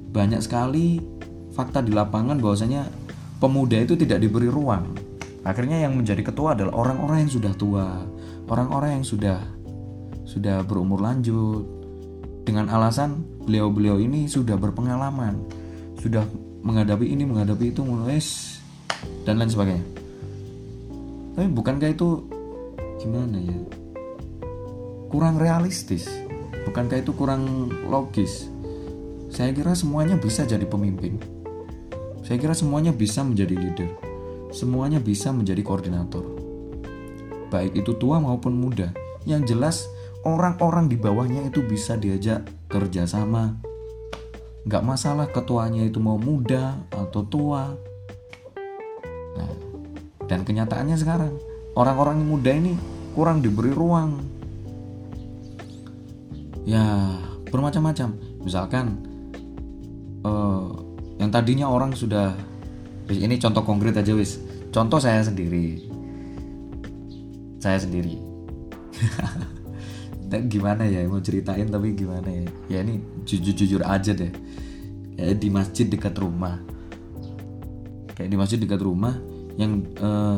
banyak 0.09 0.41
sekali 0.41 0.97
fakta 1.53 1.85
di 1.85 1.93
lapangan 1.93 2.41
bahwasanya 2.41 2.89
pemuda 3.37 3.77
itu 3.79 3.93
tidak 3.95 4.23
diberi 4.25 4.49
ruang. 4.49 4.95
Akhirnya 5.45 5.79
yang 5.79 5.95
menjadi 5.95 6.25
ketua 6.25 6.53
adalah 6.53 6.75
orang-orang 6.75 7.25
yang 7.25 7.31
sudah 7.31 7.53
tua, 7.55 8.03
orang-orang 8.51 8.99
yang 8.99 9.05
sudah 9.07 9.39
sudah 10.29 10.61
berumur 10.61 11.01
lanjut. 11.01 11.65
Dengan 12.45 12.69
alasan 12.69 13.25
beliau-beliau 13.45 13.97
ini 13.97 14.29
sudah 14.29 14.57
berpengalaman, 14.57 15.41
sudah 15.97 16.25
menghadapi 16.61 17.09
ini, 17.09 17.25
menghadapi 17.25 17.73
itu, 17.73 17.81
menulis 17.81 18.57
dan 19.25 19.41
lain 19.41 19.49
sebagainya. 19.49 19.85
Tapi 21.33 21.47
bukankah 21.49 21.89
itu 21.89 22.25
gimana 23.01 23.37
ya? 23.41 23.57
Kurang 25.09 25.41
realistis. 25.41 26.05
Bukankah 26.69 27.01
itu 27.01 27.13
kurang 27.17 27.73
logis? 27.89 28.49
Saya 29.29 29.53
kira 29.53 29.73
semuanya 29.73 30.17
bisa 30.17 30.45
jadi 30.45 30.65
pemimpin. 30.65 31.17
Saya 32.25 32.37
kira 32.37 32.53
semuanya 32.53 32.93
bisa 32.93 33.25
menjadi 33.25 33.57
leader. 33.57 33.89
Semuanya 34.49 34.97
bisa 35.01 35.29
menjadi 35.29 35.61
koordinator. 35.61 36.25
Baik 37.49 37.77
itu 37.77 37.93
tua 37.97 38.21
maupun 38.21 38.53
muda. 38.57 38.93
Yang 39.25 39.41
jelas 39.53 39.75
orang-orang 40.25 40.91
di 40.91 40.97
bawahnya 40.99 41.47
itu 41.47 41.63
bisa 41.63 41.95
diajak 41.95 42.47
kerjasama. 42.71 43.59
Gak 44.67 44.83
masalah 44.83 45.27
ketuanya 45.31 45.85
itu 45.87 45.97
mau 46.01 46.19
muda 46.19 46.77
atau 46.91 47.23
tua. 47.25 47.73
Nah, 49.37 49.51
dan 50.27 50.43
kenyataannya 50.43 50.97
sekarang 50.99 51.33
orang-orang 51.73 52.21
muda 52.23 52.51
ini 52.51 52.75
kurang 53.15 53.39
diberi 53.39 53.71
ruang. 53.71 54.19
Ya, 56.67 57.15
bermacam-macam. 57.49 58.13
Misalkan 58.43 59.09
uh, 60.23 60.69
yang 61.19 61.31
tadinya 61.31 61.67
orang 61.67 61.95
sudah 61.95 62.35
ini 63.09 63.35
contoh 63.41 63.63
konkret 63.65 63.97
aja 63.97 64.13
wis 64.15 64.39
contoh 64.69 65.01
saya 65.01 65.19
sendiri 65.25 65.83
saya 67.59 67.81
sendiri 67.81 68.15
gimana 70.37 70.85
ya 70.85 71.01
mau 71.09 71.17
ceritain 71.17 71.65
tapi 71.65 71.97
gimana 71.97 72.29
ya? 72.29 72.45
Ya 72.69 72.79
ini 72.85 73.01
jujur 73.25 73.57
jujur 73.57 73.81
aja 73.81 74.13
deh. 74.13 74.29
Kayak 75.17 75.35
di 75.41 75.49
masjid 75.49 75.85
dekat 75.89 76.13
rumah. 76.21 76.61
Kayak 78.13 78.29
di 78.29 78.37
masjid 78.37 78.59
dekat 78.61 78.81
rumah 78.85 79.17
yang 79.57 79.81
uh, 79.97 80.37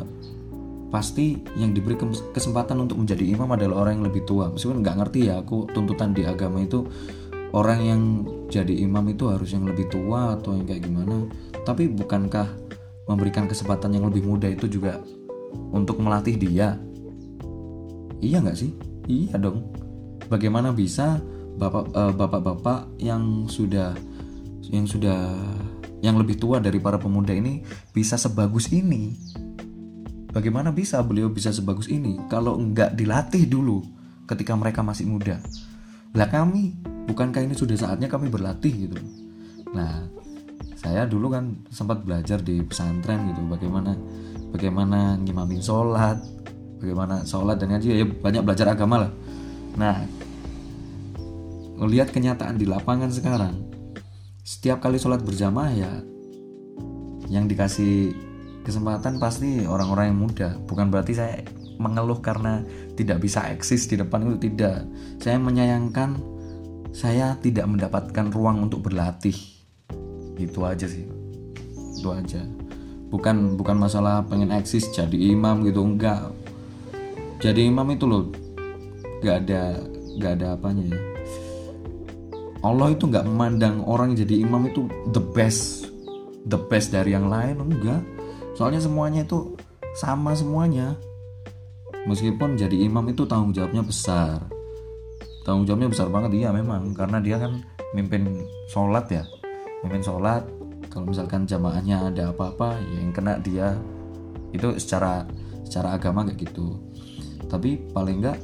pasti 0.88 1.44
yang 1.60 1.76
diberi 1.76 2.00
kesempatan 2.32 2.80
untuk 2.80 3.04
menjadi 3.04 3.24
imam 3.36 3.52
adalah 3.52 3.84
orang 3.84 4.00
yang 4.00 4.06
lebih 4.08 4.24
tua. 4.24 4.48
Meskipun 4.54 4.80
nggak 4.80 4.96
ngerti 5.04 5.20
ya 5.28 5.44
aku 5.44 5.68
tuntutan 5.76 6.16
di 6.16 6.24
agama 6.24 6.64
itu 6.64 6.88
orang 7.52 7.80
yang 7.84 8.02
jadi 8.48 8.72
imam 8.88 9.04
itu 9.12 9.28
harus 9.28 9.52
yang 9.52 9.68
lebih 9.68 9.92
tua 9.92 10.40
atau 10.40 10.56
yang 10.56 10.64
kayak 10.64 10.88
gimana. 10.88 11.28
Tapi 11.68 11.92
bukankah 11.92 12.48
memberikan 13.12 13.44
kesempatan 13.50 13.92
yang 13.98 14.08
lebih 14.08 14.24
muda 14.24 14.48
itu 14.48 14.72
juga 14.72 15.04
untuk 15.76 16.00
melatih 16.00 16.40
dia? 16.40 16.80
Iya 18.24 18.40
nggak 18.40 18.56
sih? 18.56 18.72
Iya 19.10 19.36
dong 19.42 19.81
bagaimana 20.32 20.72
bisa 20.72 21.20
bapak 21.60 21.92
uh, 21.92 22.14
bapak-bapak 22.16 22.88
yang 23.04 23.52
sudah 23.52 23.92
yang 24.72 24.88
sudah 24.88 25.36
yang 26.00 26.16
lebih 26.16 26.40
tua 26.40 26.64
dari 26.64 26.80
para 26.80 26.96
pemuda 26.96 27.36
ini 27.36 27.62
bisa 27.92 28.16
sebagus 28.16 28.72
ini? 28.72 29.12
Bagaimana 30.32 30.72
bisa 30.72 31.04
beliau 31.04 31.28
bisa 31.28 31.52
sebagus 31.52 31.92
ini 31.92 32.16
kalau 32.32 32.56
nggak 32.56 32.96
dilatih 32.96 33.44
dulu 33.52 33.84
ketika 34.24 34.56
mereka 34.56 34.80
masih 34.80 35.04
muda? 35.12 35.44
Lah 36.16 36.32
kami 36.32 36.72
bukankah 37.12 37.44
ini 37.44 37.52
sudah 37.52 37.76
saatnya 37.76 38.08
kami 38.08 38.32
berlatih 38.32 38.88
gitu? 38.88 38.96
Nah 39.76 40.08
saya 40.80 41.04
dulu 41.04 41.36
kan 41.36 41.60
sempat 41.70 42.02
belajar 42.08 42.40
di 42.42 42.64
pesantren 42.64 43.30
gitu 43.30 43.44
bagaimana 43.46 43.94
bagaimana 44.50 45.20
ngimamin 45.20 45.62
sholat 45.62 46.18
bagaimana 46.82 47.22
sholat 47.22 47.62
dan 47.62 47.76
ngaji 47.76 47.88
ya 47.92 48.08
banyak 48.08 48.42
belajar 48.42 48.72
agama 48.72 49.06
lah. 49.06 49.12
Nah 49.76 50.21
melihat 51.82 52.14
kenyataan 52.14 52.62
di 52.62 52.70
lapangan 52.70 53.10
sekarang. 53.10 53.58
Setiap 54.46 54.86
kali 54.86 55.02
sholat 55.02 55.26
berjamaah 55.26 55.74
ya 55.74 55.92
yang 57.34 57.50
dikasih 57.50 58.14
kesempatan 58.62 59.18
pasti 59.18 59.66
orang-orang 59.66 60.14
yang 60.14 60.20
muda. 60.22 60.50
Bukan 60.70 60.94
berarti 60.94 61.18
saya 61.18 61.42
mengeluh 61.82 62.22
karena 62.22 62.62
tidak 62.94 63.26
bisa 63.26 63.50
eksis 63.50 63.90
di 63.90 63.98
depan 63.98 64.30
itu 64.30 64.54
tidak. 64.54 64.86
Saya 65.18 65.42
menyayangkan 65.42 66.22
saya 66.94 67.34
tidak 67.42 67.66
mendapatkan 67.66 68.30
ruang 68.30 68.70
untuk 68.70 68.86
berlatih. 68.86 69.34
Itu 70.38 70.62
aja 70.62 70.86
sih. 70.86 71.10
Itu 71.98 72.14
aja. 72.14 72.46
Bukan 73.10 73.58
bukan 73.58 73.82
masalah 73.82 74.22
pengen 74.30 74.54
eksis 74.54 74.94
jadi 74.94 75.34
imam 75.34 75.66
gitu 75.66 75.82
enggak. 75.82 76.30
Jadi 77.42 77.74
imam 77.74 77.90
itu 77.90 78.06
loh 78.06 78.30
nggak 79.26 79.38
ada 79.46 79.82
nggak 80.18 80.34
ada 80.38 80.48
apanya 80.58 80.86
ya 80.90 81.11
Allah 82.62 82.94
itu 82.94 83.10
nggak 83.10 83.26
memandang 83.26 83.82
orang 83.90 84.14
jadi 84.14 84.46
imam 84.46 84.70
itu 84.70 84.86
the 85.10 85.22
best 85.34 85.90
the 86.46 86.58
best 86.58 86.94
dari 86.94 87.14
yang 87.14 87.30
lain 87.30 87.62
enggak. 87.62 88.02
Soalnya 88.58 88.82
semuanya 88.82 89.22
itu 89.26 89.54
sama 89.98 90.34
semuanya. 90.34 90.98
Meskipun 92.10 92.58
jadi 92.58 92.74
imam 92.90 93.06
itu 93.14 93.26
tanggung 93.30 93.54
jawabnya 93.54 93.86
besar. 93.86 94.42
Tanggung 95.46 95.66
jawabnya 95.70 95.90
besar 95.90 96.08
banget 96.10 96.42
iya 96.42 96.50
memang. 96.50 96.94
Karena 96.98 97.22
dia 97.22 97.38
kan 97.38 97.62
mimpin 97.94 98.46
sholat 98.70 99.06
ya. 99.10 99.24
Mimpin 99.86 100.02
sholat 100.02 100.46
kalau 100.90 101.08
misalkan 101.08 101.46
jamaahnya 101.46 102.10
ada 102.10 102.34
apa-apa 102.34 102.78
ya 102.82 102.98
yang 103.06 103.14
kena 103.14 103.38
dia. 103.42 103.78
Itu 104.54 104.74
secara 104.82 105.26
secara 105.66 105.96
agama 105.98 106.26
kayak 106.26 106.50
gitu. 106.50 106.82
Tapi 107.46 107.78
paling 107.94 108.22
enggak 108.22 108.40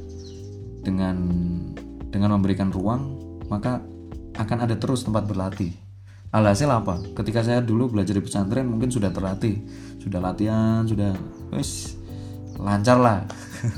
dengan 0.86 1.18
dengan 2.08 2.40
memberikan 2.40 2.72
ruang 2.72 3.20
maka 3.52 3.84
akan 4.38 4.70
ada 4.70 4.76
terus 4.78 5.02
tempat 5.04 5.26
berlatih. 5.26 5.74
Alhasil 6.30 6.70
apa? 6.70 7.02
Ketika 7.18 7.42
saya 7.42 7.60
dulu 7.64 7.98
belajar 7.98 8.14
di 8.14 8.24
pesantren 8.24 8.70
mungkin 8.70 8.94
sudah 8.94 9.10
terlatih. 9.10 9.58
Sudah 9.98 10.22
latihan 10.22 10.86
sudah 10.86 11.18
wis 11.52 11.98
lancar 12.62 13.02
lah. 13.02 13.20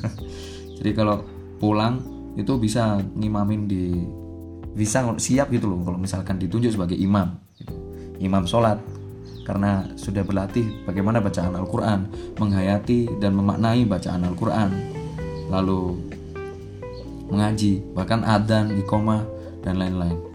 Jadi 0.77 0.91
kalau 0.91 1.23
pulang 1.57 2.03
itu 2.35 2.55
bisa 2.59 2.99
ngimamin 3.15 3.65
di 3.65 3.83
bisa 4.73 5.03
siap 5.17 5.51
gitu 5.51 5.67
loh 5.67 5.81
kalau 5.83 5.97
misalkan 5.97 6.35
ditunjuk 6.35 6.75
sebagai 6.75 6.99
imam. 6.99 7.39
Imam 8.19 8.43
sholat. 8.43 8.77
Karena 9.47 9.81
sudah 9.97 10.21
berlatih 10.21 10.85
bagaimana 10.85 11.17
bacaan 11.25 11.57
Al-Quran 11.57 12.05
menghayati 12.37 13.17
dan 13.17 13.33
memaknai 13.33 13.81
bacaan 13.81 14.21
Al-Quran. 14.21 14.69
Lalu 15.49 15.97
mengaji 17.33 17.81
bahkan 17.97 18.21
adan 18.21 18.77
ikomah 18.77 19.25
dan 19.65 19.81
lain-lain 19.81 20.28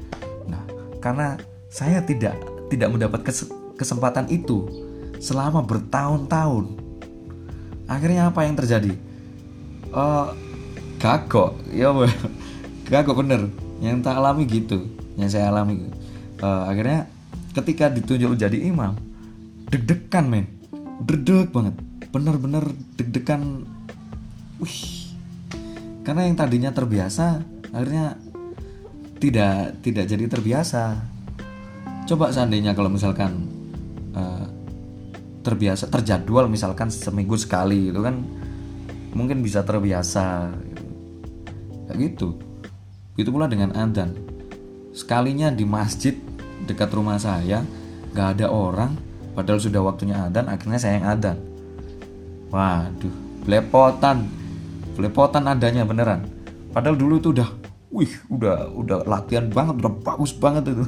karena 1.05 1.37
saya 1.69 2.01
tidak 2.01 2.33
tidak 2.73 2.89
mendapat 2.89 3.21
kesempatan 3.77 4.25
itu 4.33 4.65
selama 5.21 5.61
bertahun-tahun. 5.61 6.81
Akhirnya 7.85 8.33
apa 8.33 8.49
yang 8.49 8.57
terjadi? 8.57 8.97
Uh, 9.93 10.33
kagok 10.97 11.61
ya 11.69 11.93
kagok 12.89 13.17
bener. 13.21 13.53
Yang 13.85 14.01
tak 14.01 14.17
alami 14.17 14.49
gitu. 14.49 14.89
Yang 15.21 15.37
saya 15.37 15.53
alami. 15.53 15.93
Uh, 16.41 16.65
akhirnya 16.73 17.05
ketika 17.53 17.93
ditunjuk 17.93 18.41
jadi 18.41 18.57
imam 18.65 18.97
deg-degan 19.69 20.25
men. 20.25 20.49
Dredeg 21.05 21.53
banget. 21.53 21.77
Bener-bener 22.09 22.65
deg-degan. 22.97 23.69
Wih. 24.57 25.13
Karena 26.01 26.25
yang 26.25 26.37
tadinya 26.41 26.71
terbiasa 26.73 27.45
akhirnya 27.75 28.17
tidak 29.25 29.81
tidak 29.81 30.05
jadi 30.05 30.25
terbiasa. 30.29 31.01
Coba 32.05 32.29
seandainya 32.29 32.77
kalau 32.77 32.93
misalkan 32.93 33.49
uh, 34.13 34.45
terbiasa 35.41 35.89
terjadwal 35.89 36.45
misalkan 36.45 36.93
seminggu 36.93 37.33
sekali 37.41 37.89
itu 37.89 38.05
kan 38.05 38.21
mungkin 39.17 39.41
bisa 39.41 39.65
terbiasa. 39.65 40.53
Kayak 41.89 41.97
gitu. 42.05 42.37
Itu 43.17 43.33
pula 43.33 43.49
dengan 43.49 43.73
adzan. 43.73 44.13
Sekalinya 44.93 45.49
di 45.49 45.65
masjid 45.65 46.13
dekat 46.69 46.93
rumah 46.93 47.17
saya 47.17 47.65
nggak 48.13 48.29
ada 48.39 48.47
orang 48.53 48.93
padahal 49.33 49.59
sudah 49.59 49.81
waktunya 49.81 50.21
adzan 50.29 50.53
akhirnya 50.53 50.77
saya 50.77 51.01
yang 51.01 51.09
adzan. 51.09 51.39
Waduh 52.53 53.15
belepotan. 53.49 54.29
Belepotan 55.01 55.49
adanya 55.49 55.89
beneran. 55.89 56.29
Padahal 56.77 56.95
dulu 56.95 57.19
itu 57.19 57.33
udah 57.33 57.64
wih 57.95 58.11
udah 58.27 58.75
udah 58.75 59.07
latihan 59.07 59.47
banget 59.47 59.79
udah 59.79 59.93
bagus 60.03 60.35
banget 60.35 60.75
itu. 60.75 60.83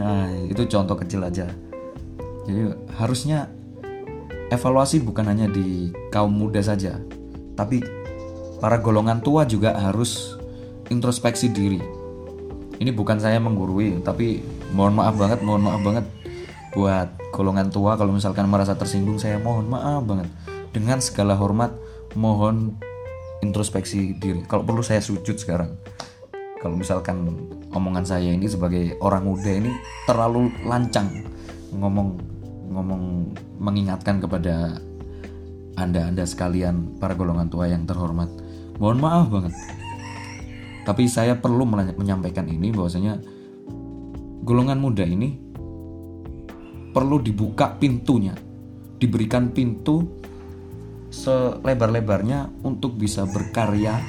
Nah 0.00 0.32
itu 0.52 0.64
contoh 0.64 0.96
kecil 0.96 1.20
aja. 1.20 1.44
Jadi 2.48 2.72
harusnya 2.96 3.52
evaluasi 4.48 5.04
bukan 5.04 5.28
hanya 5.28 5.46
di 5.50 5.92
kaum 6.08 6.32
muda 6.32 6.62
saja 6.64 6.96
tapi 7.58 7.84
para 8.62 8.80
golongan 8.80 9.20
tua 9.20 9.44
juga 9.44 9.76
harus 9.76 10.40
introspeksi 10.88 11.52
diri. 11.52 11.80
Ini 12.76 12.92
bukan 12.92 13.20
saya 13.20 13.36
menggurui 13.36 14.00
tapi 14.00 14.40
mohon 14.72 14.96
maaf 14.96 15.16
banget 15.20 15.44
mohon 15.44 15.68
maaf 15.68 15.80
banget 15.84 16.04
buat 16.76 17.08
golongan 17.32 17.72
tua 17.72 17.96
kalau 17.96 18.12
misalkan 18.12 18.48
merasa 18.48 18.76
tersinggung 18.76 19.20
saya 19.20 19.36
mohon 19.36 19.68
maaf 19.68 20.00
banget. 20.04 20.28
Dengan 20.72 21.00
segala 21.00 21.36
hormat 21.36 21.72
mohon 22.16 22.76
introspeksi 23.40 24.16
diri. 24.16 24.44
Kalau 24.44 24.64
perlu 24.64 24.84
saya 24.84 25.00
sujud 25.00 25.36
sekarang 25.40 25.76
kalau 26.60 26.74
misalkan 26.76 27.46
omongan 27.72 28.04
saya 28.04 28.32
ini 28.32 28.48
sebagai 28.48 28.96
orang 29.04 29.28
muda 29.28 29.52
ini 29.52 29.72
terlalu 30.08 30.48
lancang 30.64 31.08
ngomong 31.76 32.16
ngomong 32.72 33.02
mengingatkan 33.60 34.20
kepada 34.20 34.80
anda-anda 35.76 36.24
sekalian 36.24 36.96
para 36.96 37.12
golongan 37.12 37.52
tua 37.52 37.68
yang 37.68 37.84
terhormat. 37.84 38.32
Mohon 38.80 38.98
maaf 39.00 39.26
banget. 39.28 39.54
Tapi 40.88 41.04
saya 41.10 41.36
perlu 41.36 41.68
menyampaikan 41.68 42.48
ini 42.48 42.72
bahwasanya 42.72 43.20
golongan 44.46 44.80
muda 44.80 45.04
ini 45.04 45.36
perlu 46.96 47.20
dibuka 47.20 47.76
pintunya, 47.76 48.32
diberikan 48.96 49.52
pintu 49.52 50.06
selebar-lebarnya 51.12 52.64
untuk 52.64 52.96
bisa 52.96 53.28
berkarya, 53.28 54.00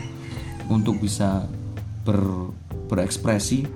untuk 0.72 1.04
bisa 1.04 1.52
ber, 2.08 2.56
berekspresi 2.88 3.68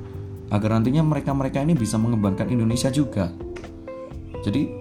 agar 0.47 0.79
nantinya 0.79 1.03
mereka-mereka 1.03 1.59
ini 1.59 1.75
bisa 1.75 1.99
mengembangkan 1.99 2.47
Indonesia 2.47 2.88
juga. 2.88 3.27
Jadi 4.47 4.71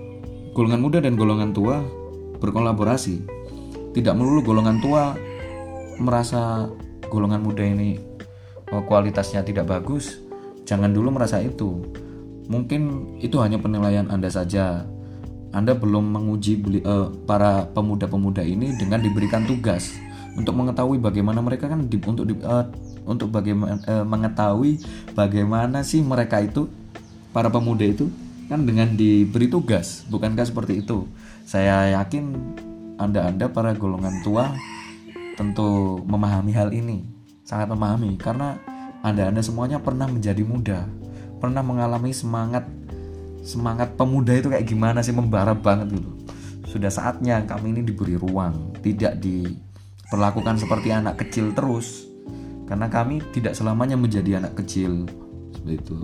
golongan 0.54 0.80
muda 0.80 0.98
dan 1.02 1.18
golongan 1.18 1.50
tua 1.50 1.82
berkolaborasi. 2.38 3.42
Tidak 3.90 4.14
melulu 4.14 4.54
golongan 4.54 4.78
tua 4.78 5.18
merasa 5.98 6.70
golongan 7.10 7.42
muda 7.42 7.66
ini 7.66 7.98
oh, 8.70 8.82
kualitasnya 8.86 9.42
tidak 9.42 9.66
bagus. 9.66 10.22
Jangan 10.64 10.94
dulu 10.94 11.10
merasa 11.10 11.42
itu. 11.42 11.82
Mungkin 12.50 13.14
itu 13.22 13.38
hanya 13.42 13.58
penilaian 13.58 14.06
Anda 14.10 14.30
saja. 14.30 14.86
Anda 15.50 15.74
belum 15.74 16.14
menguji 16.14 16.62
uh, 16.86 17.10
para 17.26 17.66
pemuda-pemuda 17.74 18.46
ini 18.46 18.78
dengan 18.78 19.02
diberikan 19.02 19.42
tugas 19.42 19.98
untuk 20.38 20.54
mengetahui 20.54 21.02
bagaimana 21.02 21.42
mereka 21.42 21.66
kan 21.66 21.90
di, 21.90 21.98
untuk 22.06 22.30
di, 22.30 22.38
uh, 22.46 22.70
untuk 23.04 23.32
bagaimana 23.32 23.80
e, 23.84 23.94
mengetahui 24.04 24.72
bagaimana 25.16 25.84
sih 25.86 26.00
mereka 26.04 26.40
itu 26.40 26.68
para 27.30 27.48
pemuda 27.48 27.86
itu 27.86 28.10
kan 28.50 28.66
dengan 28.66 28.92
diberi 28.98 29.46
tugas 29.46 30.02
bukankah 30.10 30.44
seperti 30.44 30.82
itu? 30.82 31.06
Saya 31.46 31.90
yakin 31.98 32.34
anda-anda 32.98 33.48
para 33.50 33.72
golongan 33.74 34.20
tua 34.26 34.52
tentu 35.38 36.00
memahami 36.04 36.52
hal 36.52 36.68
ini 36.74 37.06
sangat 37.46 37.72
memahami 37.72 38.14
karena 38.20 38.60
anda-anda 39.00 39.40
semuanya 39.40 39.80
pernah 39.80 40.04
menjadi 40.04 40.44
muda 40.44 40.84
pernah 41.40 41.64
mengalami 41.64 42.12
semangat 42.12 42.68
semangat 43.40 43.96
pemuda 43.96 44.36
itu 44.36 44.52
kayak 44.52 44.68
gimana 44.68 45.00
sih 45.00 45.16
membara 45.16 45.56
banget 45.56 45.96
gitu. 45.96 46.10
Sudah 46.68 46.92
saatnya 46.92 47.42
kami 47.48 47.72
ini 47.72 47.82
diberi 47.82 48.14
ruang 48.14 48.76
tidak 48.84 49.18
diperlakukan 49.18 50.60
seperti 50.60 50.92
anak 50.92 51.18
kecil 51.24 51.50
terus 51.56 52.09
karena 52.70 52.86
kami 52.86 53.18
tidak 53.34 53.58
selamanya 53.58 53.98
menjadi 53.98 54.38
anak 54.38 54.54
kecil. 54.62 55.10
Seperti 55.50 55.74
itu. 55.74 55.98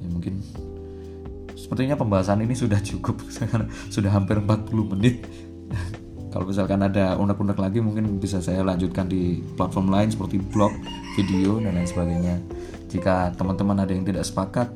Ya 0.00 0.08
mungkin 0.08 0.40
sepertinya 1.52 2.00
pembahasan 2.00 2.40
ini 2.40 2.56
sudah 2.56 2.80
cukup. 2.80 3.20
Sudah 3.94 4.16
hampir 4.16 4.40
40 4.40 4.92
menit. 4.96 5.28
Kalau 6.32 6.48
misalkan 6.48 6.80
ada 6.84 7.16
unek-unek 7.20 7.56
lagi 7.56 7.84
mungkin 7.84 8.16
bisa 8.16 8.40
saya 8.40 8.64
lanjutkan 8.64 9.08
di 9.08 9.40
platform 9.56 9.92
lain 9.92 10.08
seperti 10.12 10.40
blog, 10.40 10.72
video 11.16 11.60
dan 11.60 11.76
lain 11.76 11.88
sebagainya. 11.88 12.36
Jika 12.88 13.36
teman-teman 13.36 13.84
ada 13.84 13.92
yang 13.92 14.08
tidak 14.08 14.24
sepakat 14.24 14.72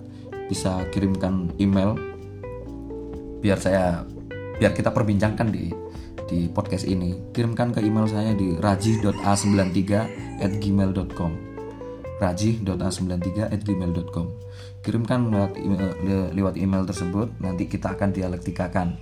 bisa 0.49 0.85
kirimkan 0.93 1.57
email. 1.57 1.97
Biar 3.41 3.57
saya 3.57 4.05
biar 4.61 4.77
kita 4.77 4.93
perbincangkan 4.93 5.49
di 5.49 5.73
di 6.31 6.47
podcast 6.47 6.87
ini 6.87 7.35
kirimkan 7.35 7.75
ke 7.75 7.83
email 7.83 8.07
saya 8.07 8.31
di 8.39 8.55
raji.a93 8.55 9.83
at 10.39 10.53
gmail.com 10.63 11.33
raji.a93 12.23 13.51
at 13.51 13.61
gmail.com 13.67 14.27
kirimkan 14.87 15.27
lewat 15.27 15.59
email, 15.59 15.91
lewat 16.31 16.55
email 16.55 16.87
tersebut 16.87 17.35
nanti 17.43 17.67
kita 17.67 17.99
akan 17.99 18.15
dialektikakan 18.15 18.95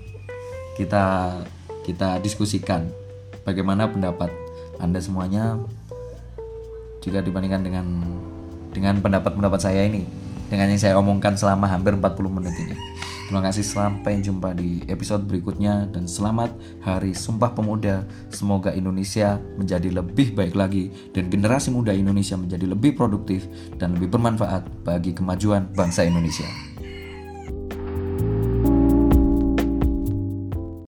kita 0.80 1.36
kita 1.84 2.16
diskusikan 2.24 2.88
bagaimana 3.44 3.92
pendapat 3.92 4.32
anda 4.80 4.96
semuanya 4.96 5.60
jika 7.04 7.20
dibandingkan 7.20 7.60
dengan 7.60 7.86
dengan 8.72 9.04
pendapat-pendapat 9.04 9.60
saya 9.60 9.84
ini 9.84 10.08
dengan 10.48 10.72
yang 10.72 10.80
saya 10.80 10.96
omongkan 10.96 11.36
selama 11.36 11.68
hampir 11.68 11.92
40 11.92 12.08
menit 12.32 12.56
ini 12.56 12.76
Terima 13.28 13.44
kasih 13.44 13.60
sampai 13.60 14.24
jumpa 14.24 14.56
di 14.56 14.80
episode 14.88 15.28
berikutnya 15.28 15.84
dan 15.92 16.08
selamat 16.08 16.48
Hari 16.80 17.12
Sumpah 17.12 17.52
Pemuda. 17.52 18.08
Semoga 18.32 18.72
Indonesia 18.72 19.36
menjadi 19.60 20.00
lebih 20.00 20.32
baik 20.32 20.56
lagi 20.56 20.88
dan 21.12 21.28
generasi 21.28 21.68
muda 21.68 21.92
Indonesia 21.92 22.40
menjadi 22.40 22.64
lebih 22.64 22.96
produktif 22.96 23.44
dan 23.76 24.00
lebih 24.00 24.16
bermanfaat 24.16 24.64
bagi 24.80 25.12
kemajuan 25.12 25.68
bangsa 25.76 26.08
Indonesia. 26.08 26.67